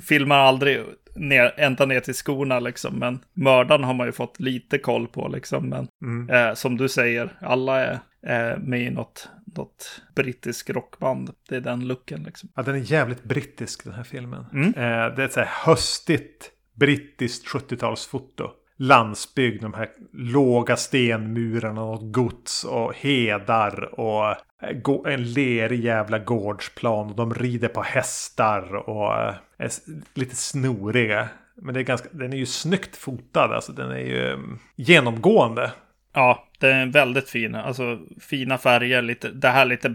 [0.00, 0.80] Filmar aldrig
[1.14, 2.98] ner, ända ner till skorna liksom.
[2.98, 5.68] Men mördaren har man ju fått lite koll på liksom.
[5.68, 6.30] Men mm.
[6.30, 11.30] eh, som du säger, alla är eh, med i något, något brittisk rockband.
[11.48, 12.48] Det är den looken liksom.
[12.54, 14.44] Ja, den är jävligt brittisk den här filmen.
[14.52, 14.68] Mm.
[14.68, 19.62] Eh, det är ett så här höstigt brittiskt 70-talsfoto landsbygd.
[19.62, 27.10] De här låga stenmurarna och gods och hedar och eh, en lerig jävla gårdsplan.
[27.10, 29.70] Och de rider på hästar och eh, är
[30.14, 31.28] lite snoriga.
[31.62, 33.52] Men det är ganska, den är ju snyggt fotad.
[33.52, 35.72] Alltså den är ju mm, genomgående.
[36.12, 37.54] Ja, den är väldigt fin.
[37.54, 39.02] Alltså fina färger.
[39.02, 39.94] Lite, det här lite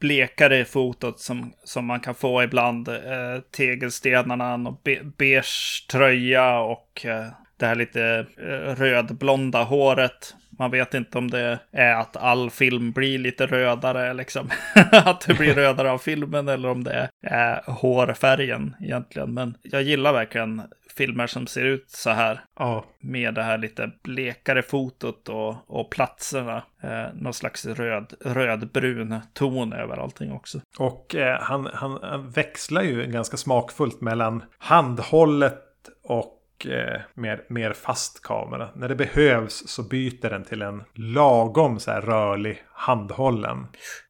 [0.00, 2.88] blekare fotot som, som man kan få ibland.
[2.88, 7.26] Eh, tegelstenarna, och be beige tröja och eh,
[7.60, 10.34] det här lite eh, rödblonda håret.
[10.58, 14.50] Man vet inte om det är att all film blir lite rödare, liksom.
[14.92, 19.34] att det blir rödare av filmen eller om det är hårfärgen egentligen.
[19.34, 20.62] Men jag gillar verkligen
[20.96, 22.40] filmer som ser ut så här.
[22.58, 22.84] Ja.
[23.00, 26.62] Med det här lite blekare fotot och, och platserna.
[26.82, 30.60] Eh, någon slags röd, rödbrun ton över allting också.
[30.78, 35.64] Och eh, han, han växlar ju ganska smakfullt mellan handhållet
[36.04, 38.68] och eh, mer, mer fast kamera.
[38.74, 43.66] När det behövs så byter den till en lagom så här rörlig handhållen.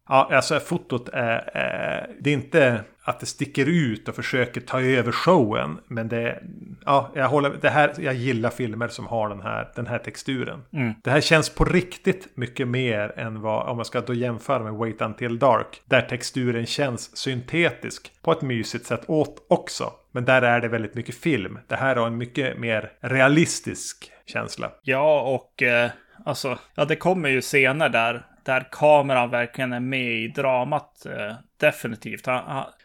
[0.09, 4.81] Ja, alltså fotot är, är, det är inte att det sticker ut och försöker ta
[4.81, 5.79] över showen.
[5.87, 6.43] Men det,
[6.85, 10.63] ja, jag, håller, det här, jag gillar filmer som har den här, den här texturen.
[10.73, 10.95] Mm.
[11.03, 14.73] Det här känns på riktigt mycket mer än vad, om man ska då jämföra med
[14.73, 15.83] Wait Until Dark.
[15.85, 19.93] Där texturen känns syntetisk på ett mysigt sätt åt också.
[20.13, 21.59] Men där är det väldigt mycket film.
[21.67, 24.71] Det här har en mycket mer realistisk känsla.
[24.83, 25.91] Ja, och eh,
[26.25, 31.07] alltså, ja, det kommer ju scener där där kameran verkligen är med i dramat.
[31.07, 32.27] Eh, definitivt.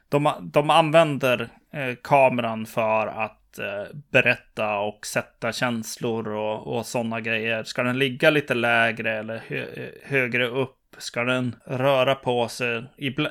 [0.10, 7.22] De, de använder eh, kameran för att eh, berätta och sätta känslor och, och sådana
[7.22, 7.64] grejer.
[7.64, 12.84] Ska den ligga lite lägre eller hö, eh, högre upp ska den röra på sig.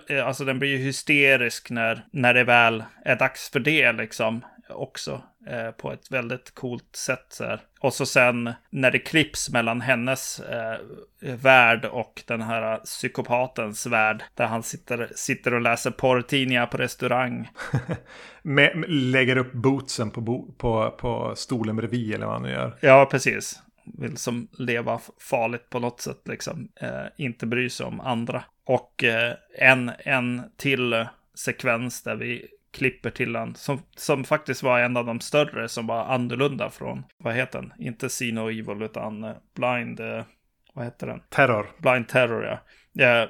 [0.08, 4.44] Eh, alltså den blir ju hysterisk när, när det väl är dags för det liksom
[4.68, 7.26] också eh, på ett väldigt coolt sätt.
[7.28, 7.60] Så här.
[7.80, 10.78] Och så sen när det klipps mellan hennes eh,
[11.20, 14.22] värld och den här psykopatens värld.
[14.34, 17.48] Där han sitter, sitter och läser porrtidningar på restaurang.
[18.42, 22.76] Med, lägger upp bootsen på, bo, på, på stolen bredvid eller vad han nu gör.
[22.80, 23.60] Ja, precis.
[23.84, 26.68] Vill som leva farligt på något sätt, liksom.
[26.76, 28.44] Eh, inte bry sig om andra.
[28.66, 34.80] Och eh, en, en till sekvens där vi klipper till en som, som faktiskt var
[34.80, 37.72] en av de större som var annorlunda från, vad heter den?
[37.78, 40.22] Inte See No Evil utan uh, Blind, uh,
[40.74, 41.20] vad heter den?
[41.28, 41.66] Terror.
[41.78, 42.58] Blind Terror, ja.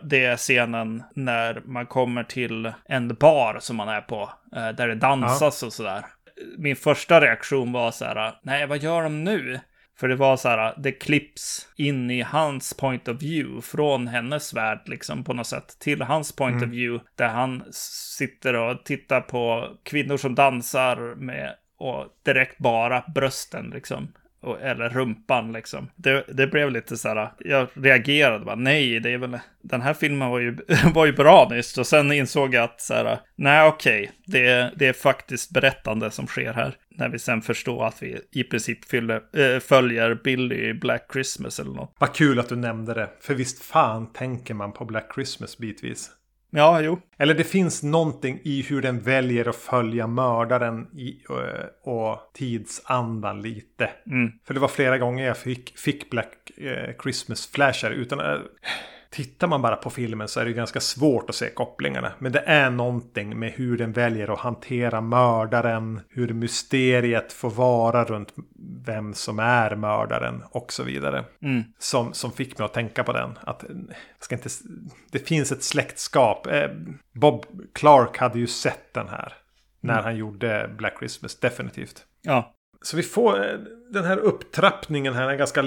[0.02, 4.22] Det är scenen när man kommer till en bar som man är på,
[4.56, 5.66] uh, där det dansas ja.
[5.66, 6.04] och sådär.
[6.58, 9.60] Min första reaktion var så här, nej vad gör de nu?
[9.96, 14.54] För det var så här, det klipps in i hans point of view från hennes
[14.54, 16.68] värld liksom på något sätt till hans point mm.
[16.68, 17.62] of view där han
[18.18, 24.12] sitter och tittar på kvinnor som dansar med och direkt bara brösten liksom
[24.62, 25.90] eller rumpan liksom.
[25.96, 29.94] Det, det blev lite så här, jag reagerade bara, nej, det är väl, den här
[29.94, 30.56] filmen var ju,
[30.94, 31.78] var ju bra nyss.
[31.78, 36.10] Och sen insåg jag att så här, nej okej, okay, det, det är faktiskt berättande
[36.10, 36.76] som sker här.
[36.96, 39.22] När vi sen förstår att vi i princip fyller,
[39.54, 41.94] äh, följer Billy i Black Christmas eller något.
[41.98, 43.10] Vad kul att du nämnde det.
[43.20, 46.10] För visst fan tänker man på Black Christmas bitvis.
[46.56, 47.00] Ja, jo.
[47.18, 53.42] Eller det finns någonting i hur den väljer att följa mördaren i, och, och tidsandan
[53.42, 53.90] lite.
[54.06, 54.32] Mm.
[54.44, 58.20] För det var flera gånger jag fick, fick Black eh, Christmas-flashar utan...
[58.20, 58.38] Eh,
[59.14, 62.12] Tittar man bara på filmen så är det ganska svårt att se kopplingarna.
[62.18, 66.00] Men det är någonting med hur den väljer att hantera mördaren.
[66.08, 68.34] Hur mysteriet får vara runt
[68.86, 71.24] vem som är mördaren och så vidare.
[71.42, 71.62] Mm.
[71.78, 73.38] Som, som fick mig att tänka på den.
[73.40, 73.64] Att,
[74.20, 74.48] ska inte,
[75.10, 76.46] det finns ett släktskap.
[76.46, 76.70] Eh,
[77.12, 79.32] Bob Clark hade ju sett den här.
[79.80, 80.04] När mm.
[80.04, 82.04] han gjorde Black Christmas, definitivt.
[82.22, 82.54] Ja.
[82.82, 83.58] Så vi får eh,
[83.90, 85.30] den här upptrappningen här.
[85.30, 85.62] En ganska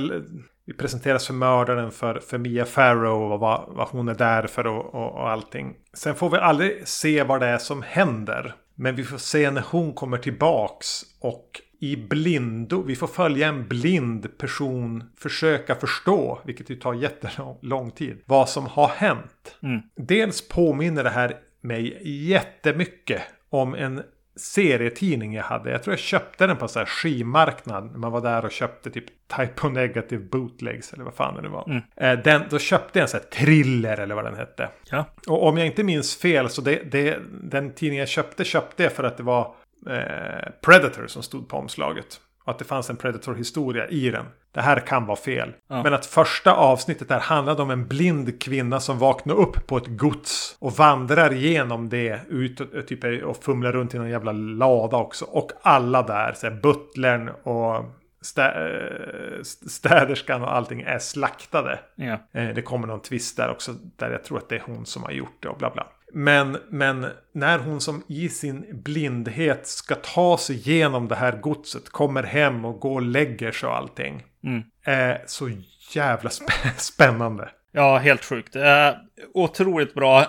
[0.67, 4.67] vi presenteras för mördaren för, för Mia Farrow och vad, vad hon är där för
[4.67, 5.75] och, och, och allting.
[5.93, 8.55] Sen får vi aldrig se vad det är som händer.
[8.75, 13.67] Men vi får se när hon kommer tillbaks och i blindo, vi får följa en
[13.67, 19.57] blind person försöka förstå, vilket ju tar jättelång tid, vad som har hänt.
[19.63, 19.81] Mm.
[19.95, 24.03] Dels påminner det här mig jättemycket om en
[24.37, 25.71] serietidning jag hade.
[25.71, 27.91] Jag tror jag köpte den på en skivmarknad.
[27.91, 29.05] När man var där och köpte typ
[29.37, 31.69] Type of Negative Bootlegs eller vad fan det nu var.
[31.69, 31.81] Mm.
[31.95, 34.69] Eh, den, då köpte jag en sån här thriller eller vad den hette.
[34.91, 35.05] Ja.
[35.27, 38.91] Och om jag inte minns fel så det, det, den tidningen jag köpte köpte jag
[38.91, 39.55] för att det var
[39.89, 42.21] eh, Predator som stod på omslaget.
[42.43, 44.25] Och att det fanns en Predator-historia i den.
[44.57, 45.53] Det här kan vara fel.
[45.67, 45.83] Ja.
[45.83, 49.87] Men att första avsnittet där handlade om en blind kvinna som vaknar upp på ett
[49.87, 50.57] gods.
[50.59, 55.25] Och vandrar igenom det ut och, typ, och fumlar runt i någon jävla lada också.
[55.25, 57.85] Och alla där, så här, butlern och
[58.21, 61.79] stä, eh, städerskan och allting är slaktade.
[61.95, 62.17] Ja.
[62.31, 63.73] Eh, det kommer någon twist där också.
[63.95, 65.87] Där jag tror att det är hon som har gjort det och bla bla.
[66.13, 71.89] Men, men när hon som i sin blindhet ska ta sig igenom det här godset,
[71.89, 74.23] kommer hem och går och lägger sig och allting.
[74.43, 74.63] Mm.
[74.83, 75.49] Är så
[75.91, 76.29] jävla
[76.77, 77.49] spännande.
[77.71, 78.55] Ja, helt sjukt.
[78.55, 78.89] Eh,
[79.33, 80.25] otroligt bra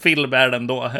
[0.00, 0.92] film är den då,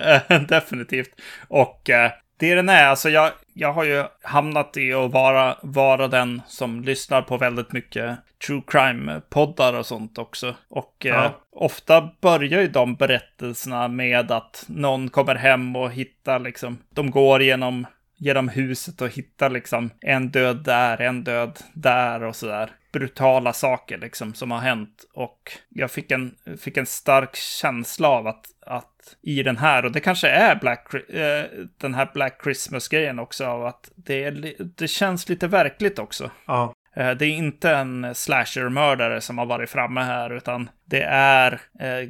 [0.49, 1.11] definitivt.
[1.49, 6.09] Och eh, det den är, alltså jag, jag har ju hamnat i att vara, vara
[6.09, 10.55] den som lyssnar på väldigt mycket true crime-poddar och sånt också.
[10.69, 11.25] Och ja.
[11.25, 17.11] eh, ofta börjar ju de berättelserna med att någon kommer hem och hittar liksom, de
[17.11, 22.71] går genom, genom huset och hittar liksom en död där, en död där och sådär.
[22.93, 25.05] Brutala saker liksom som har hänt.
[25.15, 29.93] Och jag fick en, fick en stark känsla av att, att i den här, och
[29.93, 31.45] det kanske är Black, eh,
[31.81, 34.31] den här Black Christmas-grejen också, av att det,
[34.77, 36.31] det känns lite verkligt också.
[36.47, 36.75] Ja.
[36.97, 42.09] Eh, det är inte en slasher-mördare som har varit framme här, utan det är eh,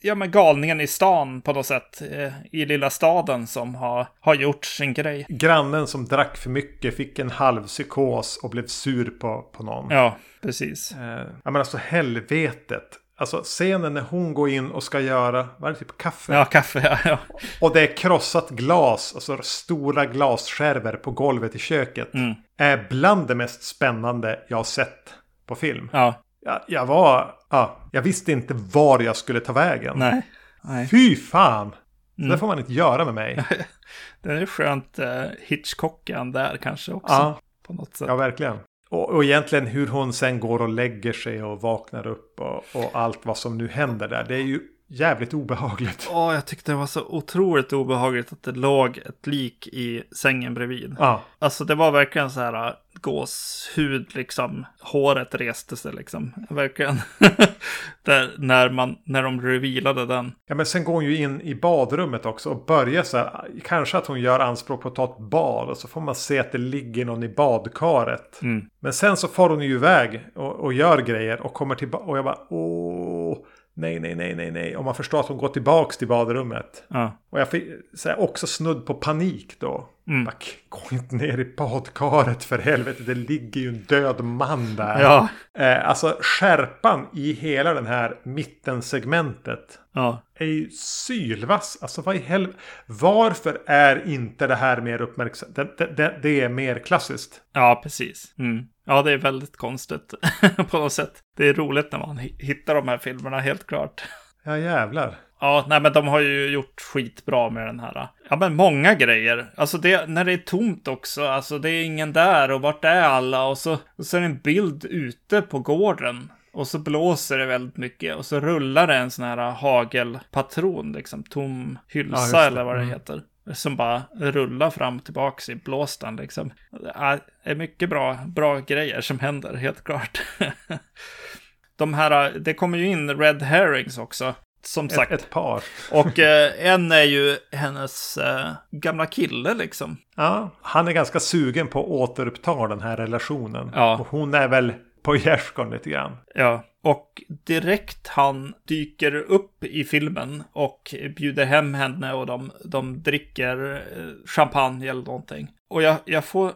[0.00, 4.34] ja, men galningen i stan på något sätt, eh, i lilla staden som har, har
[4.34, 5.26] gjort sin grej.
[5.28, 9.90] Grannen som drack för mycket fick en halv psykos och blev sur på, på någon.
[9.90, 10.92] Ja, precis.
[10.92, 12.98] Eh, ja, men alltså helvetet.
[13.20, 16.34] Alltså scenen när hon går in och ska göra, vad är det, typ kaffe?
[16.34, 17.18] Ja, kaffe, ja, ja.
[17.60, 22.14] Och det är krossat glas, alltså stora glasskärvor på golvet i köket.
[22.14, 22.34] Mm.
[22.56, 25.14] Är bland det mest spännande jag har sett
[25.46, 25.90] på film.
[25.92, 26.14] Ja.
[26.40, 29.98] Jag, jag var, ja, jag visste inte var jag skulle ta vägen.
[29.98, 30.22] Nej.
[30.62, 30.88] Nej.
[30.88, 31.74] Fy fan!
[32.18, 32.30] Mm.
[32.30, 33.44] det får man inte göra med mig.
[34.22, 35.06] det är skönt uh,
[35.40, 37.14] Hitchcockan där kanske också.
[37.14, 37.40] Ja.
[37.66, 38.08] På något sätt.
[38.08, 38.58] Ja, verkligen
[38.88, 42.90] och, och egentligen hur hon sen går och lägger sig och vaknar upp och, och
[42.92, 44.24] allt vad som nu händer där.
[44.28, 46.08] Det är ju jävligt obehagligt.
[46.10, 50.54] Ja, jag tyckte det var så otroligt obehagligt att det låg ett lik i sängen
[50.54, 50.96] bredvid.
[50.98, 51.22] Ja.
[51.38, 54.66] Alltså det var verkligen så här gåshud liksom.
[54.80, 56.32] Håret reste sig liksom.
[56.50, 56.96] Verkligen.
[58.02, 60.32] Där, när, man, när de revilade den.
[60.46, 63.50] Ja men sen går hon ju in i badrummet också och börjar så här.
[63.64, 65.68] Kanske att hon gör anspråk på att ta ett bad.
[65.68, 68.42] Och så får man se att det ligger någon i badkaret.
[68.42, 68.68] Mm.
[68.80, 72.04] Men sen så får hon ju iväg och, och gör grejer och kommer tillbaka.
[72.04, 73.38] Och jag bara åh.
[73.78, 74.76] Nej, nej, nej, nej, nej.
[74.76, 76.84] Och man förstår att hon går tillbaka till badrummet.
[76.88, 77.12] Ja.
[77.30, 77.64] Och jag fick
[77.94, 79.88] så här, också snudd på panik då.
[80.08, 80.24] Mm.
[80.24, 80.34] Bara,
[80.68, 83.02] Gå inte ner i badkaret för helvete.
[83.02, 85.00] Det ligger ju en död man där.
[85.00, 85.28] Ja.
[85.58, 89.78] Eh, alltså skärpan i hela den här mittensegmentet.
[89.92, 90.22] Ja.
[90.34, 91.78] Är ju sylvass.
[91.82, 92.58] Alltså vad i helvete.
[92.86, 95.56] Varför är inte det här mer uppmärksamt?
[95.56, 97.40] Det, det, det, det är mer klassiskt.
[97.52, 98.34] Ja, precis.
[98.38, 98.64] Mm.
[98.88, 100.14] Ja, det är väldigt konstigt
[100.70, 101.12] på något sätt.
[101.36, 104.02] Det är roligt när man hittar de här filmerna, helt klart.
[104.44, 105.14] Ja, jävlar.
[105.40, 108.08] Ja, nej men de har ju gjort skitbra med den här.
[108.30, 109.46] Ja, men många grejer.
[109.56, 113.02] Alltså det, när det är tomt också, alltså det är ingen där och vart är
[113.02, 113.46] alla?
[113.46, 116.32] Och så, och så är det en bild ute på gården.
[116.52, 121.22] Och så blåser det väldigt mycket och så rullar det en sån här hagelpatron, liksom
[121.22, 122.92] tom hylsa Ja, eller vad det mm.
[122.92, 123.22] heter.
[123.52, 126.52] Som bara rullar fram och tillbaka i blåsten liksom.
[126.70, 130.22] Det är mycket bra, bra grejer som händer, helt klart.
[131.76, 134.34] De här, det kommer ju in Red Herrings också.
[134.62, 135.12] Som sagt.
[135.12, 135.62] Ett, ett par.
[135.92, 139.96] Och eh, en är ju hennes eh, gamla kille liksom.
[140.16, 143.70] Ja, han är ganska sugen på att återuppta den här relationen.
[143.74, 143.98] Ja.
[143.98, 144.72] Och hon är väl
[145.02, 146.16] på gärdsgården lite grann.
[146.34, 153.02] Ja, och direkt han dyker upp i filmen och bjuder hem henne och de, de
[153.02, 155.48] dricker eh, champagne eller någonting.
[155.70, 156.52] Och jag, jag får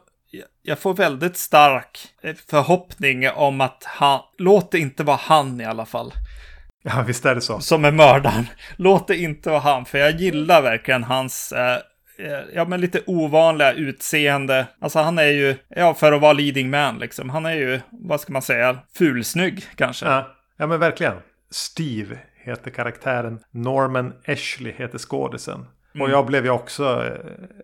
[0.63, 5.65] jag får väldigt stark eh, förhoppning om att han, låt det inte vara han i
[5.65, 6.13] alla fall,
[6.85, 7.61] Ja, visst är det så.
[7.61, 8.47] som är mördaren.
[8.77, 11.79] Låt det inte vara han, för jag gillar verkligen hans, eh, eh,
[12.55, 14.67] ja men lite ovanliga utseende.
[14.81, 18.21] Alltså han är ju, ja för att vara leading man liksom, han är ju, vad
[18.21, 20.07] ska man säga, fulsnygg kanske.
[20.07, 21.15] Ja, ja men verkligen.
[21.51, 23.41] Steve heter karaktären.
[23.51, 25.67] Norman Ashley heter skådisen.
[26.01, 27.13] Och jag blev ju också eh,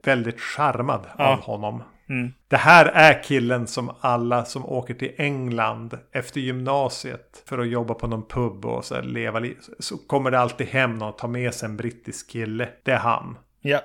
[0.04, 1.24] väldigt charmad Ja.
[1.24, 1.82] av honom.
[2.08, 2.32] Mm.
[2.48, 7.94] Det här är killen som alla som åker till England efter gymnasiet för att jobba
[7.94, 9.56] på någon pub och så leva liv.
[9.78, 12.68] Så kommer det alltid hem någon och tar med sig en brittisk kille.
[12.82, 13.38] Det är han.
[13.60, 13.80] Ja,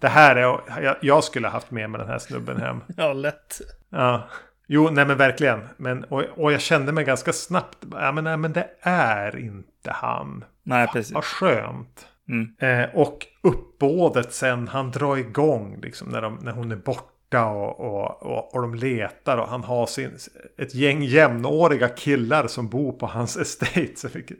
[0.00, 2.80] Det här är, jag, jag skulle ha haft med mig den här snubben hem.
[2.96, 3.60] ja lätt.
[3.90, 4.28] Ja.
[4.66, 5.60] Jo, nej men verkligen.
[5.76, 7.78] Men, och, och jag kände mig ganska snabbt.
[7.92, 10.44] Ja, men, nej, men det är inte han.
[10.62, 11.14] Nej, precis.
[11.14, 12.06] Vad skönt.
[12.28, 12.54] Mm.
[12.58, 17.80] Eh, och uppbådet sen han drar igång liksom när, de, när hon är borta och,
[17.80, 20.18] och, och, och de letar och han har sin,
[20.58, 23.96] ett gäng jämnåriga killar som bor på hans estate.
[23.96, 24.38] Så vilket,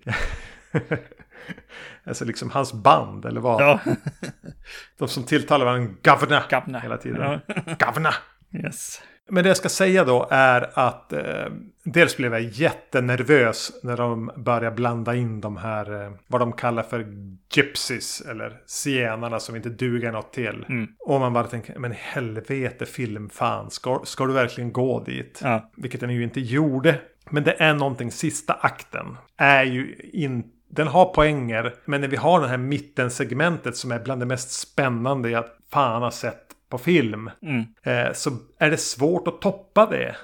[2.05, 3.63] alltså liksom hans band eller vad.
[3.63, 3.81] Ja,
[4.99, 6.81] De som tilltalar varandra Governor Gabna.
[6.81, 7.41] hela tiden.
[7.47, 7.65] Ja.
[7.87, 8.15] Governor.
[8.53, 9.03] Yes.
[9.31, 11.47] Men det jag ska säga då är att eh,
[11.85, 16.83] dels blev jag jättenervös när de började blanda in de här eh, vad de kallar
[16.83, 17.07] för
[17.55, 20.65] gypsies eller zigenarna som inte duger något till.
[20.69, 20.89] Mm.
[20.99, 25.41] Och man bara tänker, men helvete filmfan, ska, ska du verkligen gå dit?
[25.43, 25.71] Ja.
[25.77, 27.01] Vilket den ju inte gjorde.
[27.31, 32.17] Men det är någonting, sista akten är ju inte den har poänger, men när vi
[32.17, 36.79] har det här mittensegmentet som är bland det mest spännande jag fan har sett på
[36.79, 37.31] film.
[37.43, 37.65] Mm.
[37.83, 40.17] Eh, så är det svårt att toppa det.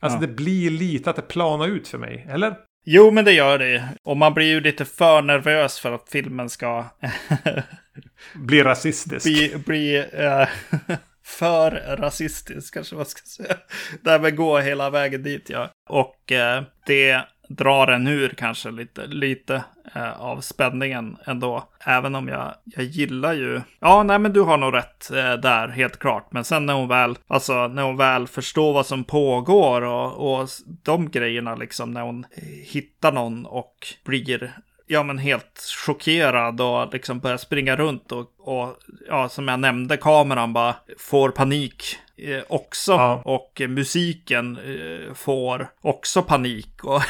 [0.00, 0.20] Alltså Ja.
[0.26, 2.56] det blir lite att det planar ut för mig, eller?
[2.86, 3.88] Jo, men det gör det.
[4.04, 6.84] Och man blir ju lite för nervös för att filmen ska
[8.34, 9.24] Blir rasistisk.
[9.24, 10.48] bli, bli eh,
[11.24, 13.56] för rasistisk, kanske man ska säga.
[14.02, 15.70] Därmed gå hela vägen dit, ja.
[15.88, 17.24] Och eh, det
[17.56, 21.68] drar en ur kanske lite, lite eh, av spänningen ändå.
[21.86, 23.60] Även om jag, jag gillar ju...
[23.80, 26.32] Ja, nej men du har nog rätt eh, där, helt klart.
[26.32, 30.48] Men sen när hon väl, alltså när hon väl förstår vad som pågår och, och
[30.82, 34.52] de grejerna liksom, när hon eh, hittar någon och blir
[34.86, 38.76] ja, men helt chockerad och liksom börjar springa runt och, och
[39.08, 42.92] ja, som jag nämnde, kameran bara får panik eh, också.
[42.92, 43.22] Ja.
[43.24, 46.84] Och musiken eh, får också panik.
[46.84, 47.02] Och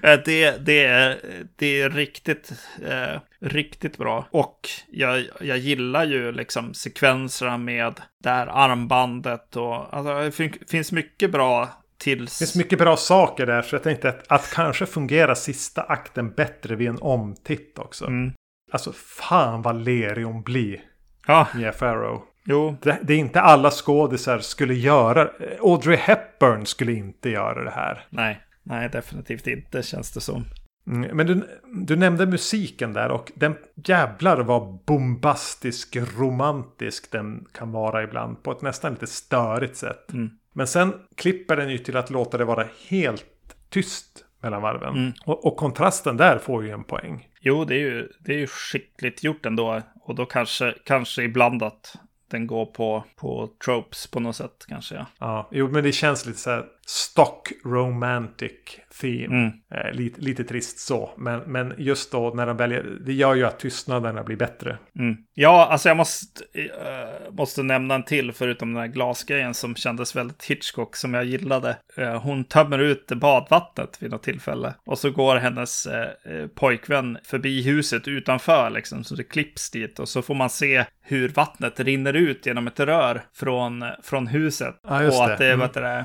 [0.24, 1.18] det, det, är,
[1.56, 2.52] det är riktigt,
[2.88, 4.26] eh, riktigt bra.
[4.30, 10.62] Och jag, jag gillar ju liksom sekvenserna med det här armbandet och alltså, det fin-
[10.68, 11.68] finns mycket bra
[11.98, 12.38] tills...
[12.38, 13.62] Det finns mycket bra saker där.
[13.62, 18.06] Så jag tänkte att, att kanske fungera sista akten bättre vid en omtitt också.
[18.06, 18.32] Mm.
[18.72, 20.80] Alltså fan vad lerig hon blir.
[21.26, 22.22] Ja, Mia Farrow.
[22.50, 22.76] Jo.
[22.82, 25.28] Det, det är inte alla skådisar skulle göra.
[25.60, 28.06] Audrey Hepburn skulle inte göra det här.
[28.10, 30.44] Nej, nej definitivt inte känns det som.
[30.86, 31.48] Mm, men du,
[31.86, 38.52] du nämnde musiken där och den jävlar vad bombastisk romantisk den kan vara ibland på
[38.52, 40.12] ett nästan lite störigt sätt.
[40.12, 40.30] Mm.
[40.52, 43.24] Men sen klipper den ju till att låta det vara helt
[43.68, 44.96] tyst mellan varven.
[44.96, 45.12] Mm.
[45.24, 47.28] Och, och, kontrasten där får ju en poäng.
[47.40, 49.82] Jo, det är ju, det är ju skickligt gjort ändå.
[50.00, 51.96] Och då kanske, kanske ibland att
[52.30, 54.94] den går på, på tropes på något sätt kanske.
[54.94, 55.06] Ja.
[55.18, 58.52] ja, jo men det känns lite så här stock romantic
[59.00, 59.24] theme.
[59.26, 59.50] Mm.
[59.74, 61.10] Eh, lite, lite trist så.
[61.16, 64.78] Men, men just då när de väljer, det gör ju att tystnaderna blir bättre.
[64.98, 65.16] Mm.
[65.34, 70.16] Ja, alltså jag måste, äh, måste nämna en till förutom den här glasgrejen som kändes
[70.16, 71.76] väldigt Hitchcock som jag gillade.
[71.96, 77.62] Äh, hon tömmer ut badvattnet vid något tillfälle och så går hennes äh, pojkvän förbi
[77.62, 82.12] huset utanför liksom, så det klipps dit och så får man se hur vattnet rinner
[82.12, 84.76] ut genom ett rör från, från huset.
[84.82, 85.60] Ja, och att det mm.
[85.60, 86.04] vad det är,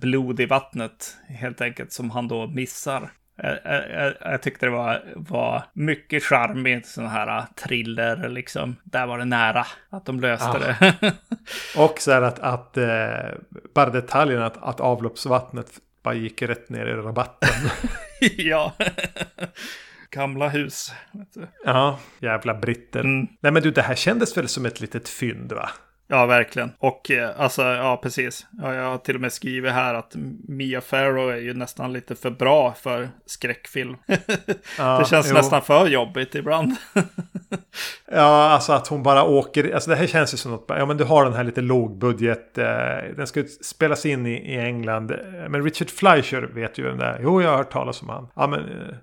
[0.00, 3.10] blod i vattnet helt enkelt som han då missar.
[3.42, 3.58] Jag,
[3.90, 8.76] jag, jag, tyckte det var, var mycket charmigt, sån här thriller liksom.
[8.84, 10.58] Där var det nära att de löste ah.
[10.58, 11.14] det.
[11.76, 13.38] och så här att, att eh,
[13.74, 17.70] bara detaljen att, att avloppsvattnet bara gick rätt ner i rabatten.
[18.20, 18.72] ja.
[20.10, 20.92] Gamla hus.
[21.64, 23.00] Ja, jävla britter.
[23.00, 23.26] Mm.
[23.40, 25.70] Nej men du, det här kändes väl som ett litet fynd va?
[26.10, 26.72] Ja, verkligen.
[26.78, 28.46] Och eh, alltså, ja, precis.
[28.62, 30.16] Ja, jag har till och med skrivit här att
[30.48, 33.96] Mia Farrow är ju nästan lite för bra för skräckfilm.
[34.78, 35.34] Ja, det känns jo.
[35.34, 36.76] nästan för jobbigt ibland.
[38.12, 39.74] ja, alltså att hon bara åker.
[39.74, 40.64] Alltså det här känns ju som något.
[40.68, 42.58] Ja, men du har den här lite lågbudget.
[42.58, 42.66] Eh,
[43.16, 45.12] den ska spelas in i, i England.
[45.48, 47.20] Men Richard Fleischer vet ju vem det är.
[47.22, 48.28] Jo, jag har hört talas om han.
[48.34, 48.94] Ja, men eh,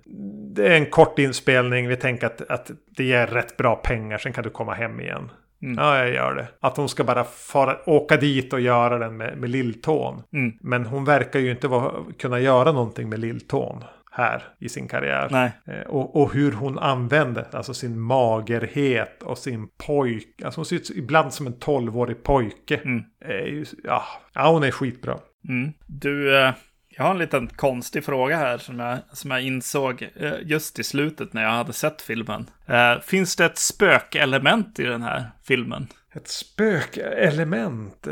[0.54, 1.88] det är en kort inspelning.
[1.88, 4.18] Vi tänker att, att det ger rätt bra pengar.
[4.18, 5.30] Sen kan du komma hem igen.
[5.62, 5.78] Mm.
[5.78, 6.48] Ja, jag gör det.
[6.60, 10.22] Att hon ska bara fara, åka dit och göra den med, med lilltån.
[10.32, 10.52] Mm.
[10.60, 15.52] Men hon verkar ju inte vara, kunna göra någonting med lilltån här i sin karriär.
[15.64, 20.42] Eh, och, och, hur hon använder alltså sin magerhet och sin pojk.
[20.44, 22.76] Alltså hon ser ut ibland som en tolvårig pojke.
[22.76, 23.04] Mm.
[23.24, 25.18] Eh, ja, ja, hon är skitbra.
[25.48, 25.72] Mm.
[25.86, 26.52] Du, eh,
[26.96, 30.84] jag har en liten konstig fråga här som jag, som jag insåg eh, just i
[30.84, 32.50] slutet när jag hade sett filmen.
[32.66, 35.86] Eh, finns det ett spökelement i den här filmen?
[36.12, 38.06] Ett spökelement?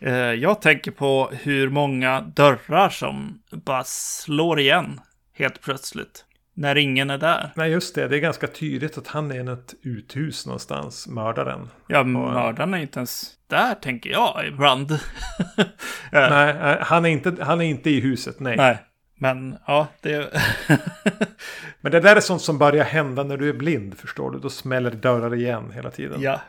[0.00, 5.00] Eh, jag tänker på hur många dörrar som bara slår igen
[5.32, 6.24] helt plötsligt.
[6.54, 7.52] När ingen är där.
[7.56, 8.08] Nej, just det.
[8.08, 11.68] Det är ganska tydligt att han är i något uthus någonstans, mördaren.
[11.88, 14.90] Ja, mördaren är inte ens där, tänker jag ibland.
[16.12, 18.56] nej, han är, inte, han är inte i huset, nej.
[18.56, 18.78] Nej,
[19.18, 20.40] men ja, det...
[21.80, 24.38] men det där är sånt som börjar hända när du är blind, förstår du.
[24.38, 26.20] Då smäller dörrar igen hela tiden.
[26.20, 26.40] Ja.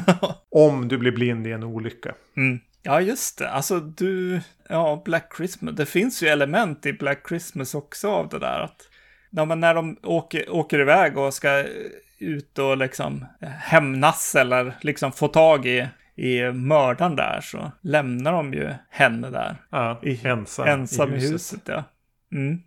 [0.50, 2.14] Om du blir blind i en olycka.
[2.36, 2.60] Mm.
[2.82, 3.50] Ja, just det.
[3.50, 5.74] Alltså du, ja, Black Christmas.
[5.74, 8.60] Det finns ju element i Black Christmas också av det där.
[8.60, 8.88] Att
[9.36, 11.64] ja, men när de åker, åker iväg och ska
[12.18, 18.54] ut och liksom hämnas eller liksom få tag i, i mördaren där så lämnar de
[18.54, 19.56] ju henne där.
[19.70, 21.30] Ja, i, ensam, ensam i huset.
[21.30, 21.84] I huset ja.
[22.32, 22.60] Mm.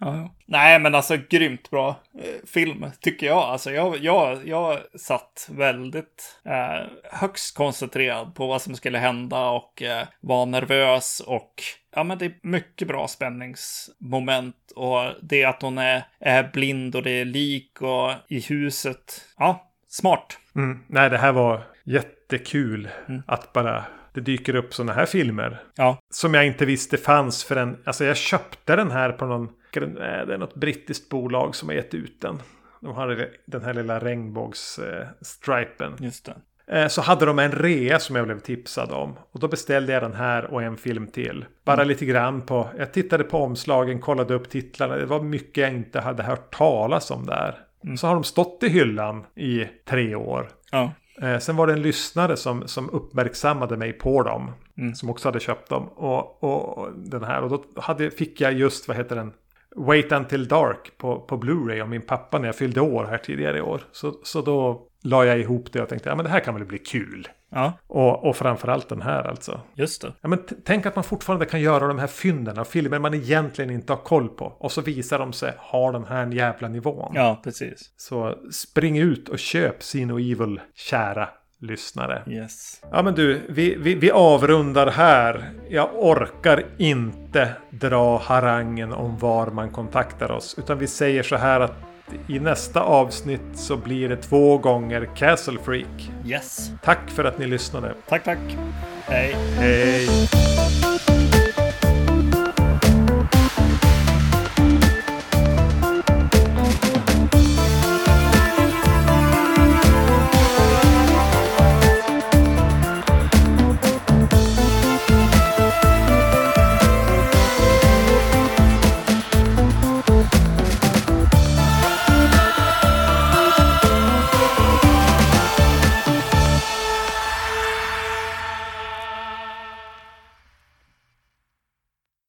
[0.00, 3.38] Ja, Nej, men alltså grymt bra eh, film tycker jag.
[3.38, 9.82] Alltså jag, jag, jag satt väldigt eh, högst koncentrerad på vad som skulle hända och
[9.82, 11.62] eh, var nervös och
[11.96, 17.02] ja, men det är mycket bra spänningsmoment och det att hon är, är blind och
[17.02, 19.24] det är lik och i huset.
[19.36, 20.38] Ja, smart.
[20.56, 20.78] Mm.
[20.86, 23.22] Nej, det här var jättekul mm.
[23.26, 23.84] att bara
[24.14, 25.62] det dyker upp sådana här filmer.
[25.76, 25.98] Ja.
[26.10, 30.38] Som jag inte visste fanns förrän, alltså jag köpte den här på någon, det är
[30.38, 32.42] något brittiskt bolag som har gett ut den.
[32.80, 35.96] De har den här lilla regnbågsstripen.
[35.98, 36.36] Just det.
[36.70, 39.18] Eh, så hade de en rea som jag blev tipsad om.
[39.32, 41.44] Och då beställde jag den här och en film till.
[41.64, 41.88] Bara mm.
[41.88, 44.96] lite grann på, jag tittade på omslagen, kollade upp titlarna.
[44.96, 47.58] Det var mycket jag inte hade hört talas om där.
[47.84, 47.96] Mm.
[47.96, 50.48] Så har de stått i hyllan i tre år.
[50.70, 50.92] Ja.
[51.22, 54.52] Eh, sen var det en lyssnare som, som uppmärksammade mig på dem.
[54.78, 54.94] Mm.
[54.94, 55.88] Som också hade köpt dem.
[55.88, 57.42] Och, och den här.
[57.42, 59.32] Och då hade, fick jag just, vad heter den?
[59.76, 63.58] Wait Until Dark på, på Blu-ray av min pappa när jag fyllde år här tidigare
[63.58, 63.80] i år.
[63.92, 66.64] Så, så då la jag ihop det och tänkte ja men det här kan väl
[66.64, 67.28] bli kul.
[67.50, 67.72] Ja.
[67.86, 69.60] Och, och framförallt den här alltså.
[69.74, 70.12] Just det.
[70.20, 73.70] Ja, men tänk att man fortfarande kan göra de här fynden av filmer man egentligen
[73.70, 74.44] inte har koll på.
[74.58, 77.12] Och så visar de sig ha den här jävla nivån.
[77.14, 77.90] Ja, precis.
[77.96, 81.28] Så spring ut och köp Sino Evil, kära
[81.60, 82.22] lyssnare.
[82.26, 82.82] Yes.
[82.90, 85.50] Ja men du, vi, vi, vi avrundar här.
[85.68, 90.54] Jag orkar inte dra harangen om var man kontaktar oss.
[90.58, 91.74] Utan vi säger så här att
[92.28, 96.10] i nästa avsnitt så blir det två gånger Castle Freak.
[96.26, 96.70] Yes.
[96.82, 97.94] Tack för att ni lyssnade.
[98.08, 98.38] Tack, tack.
[99.06, 99.36] Hej.
[99.58, 100.08] Hej.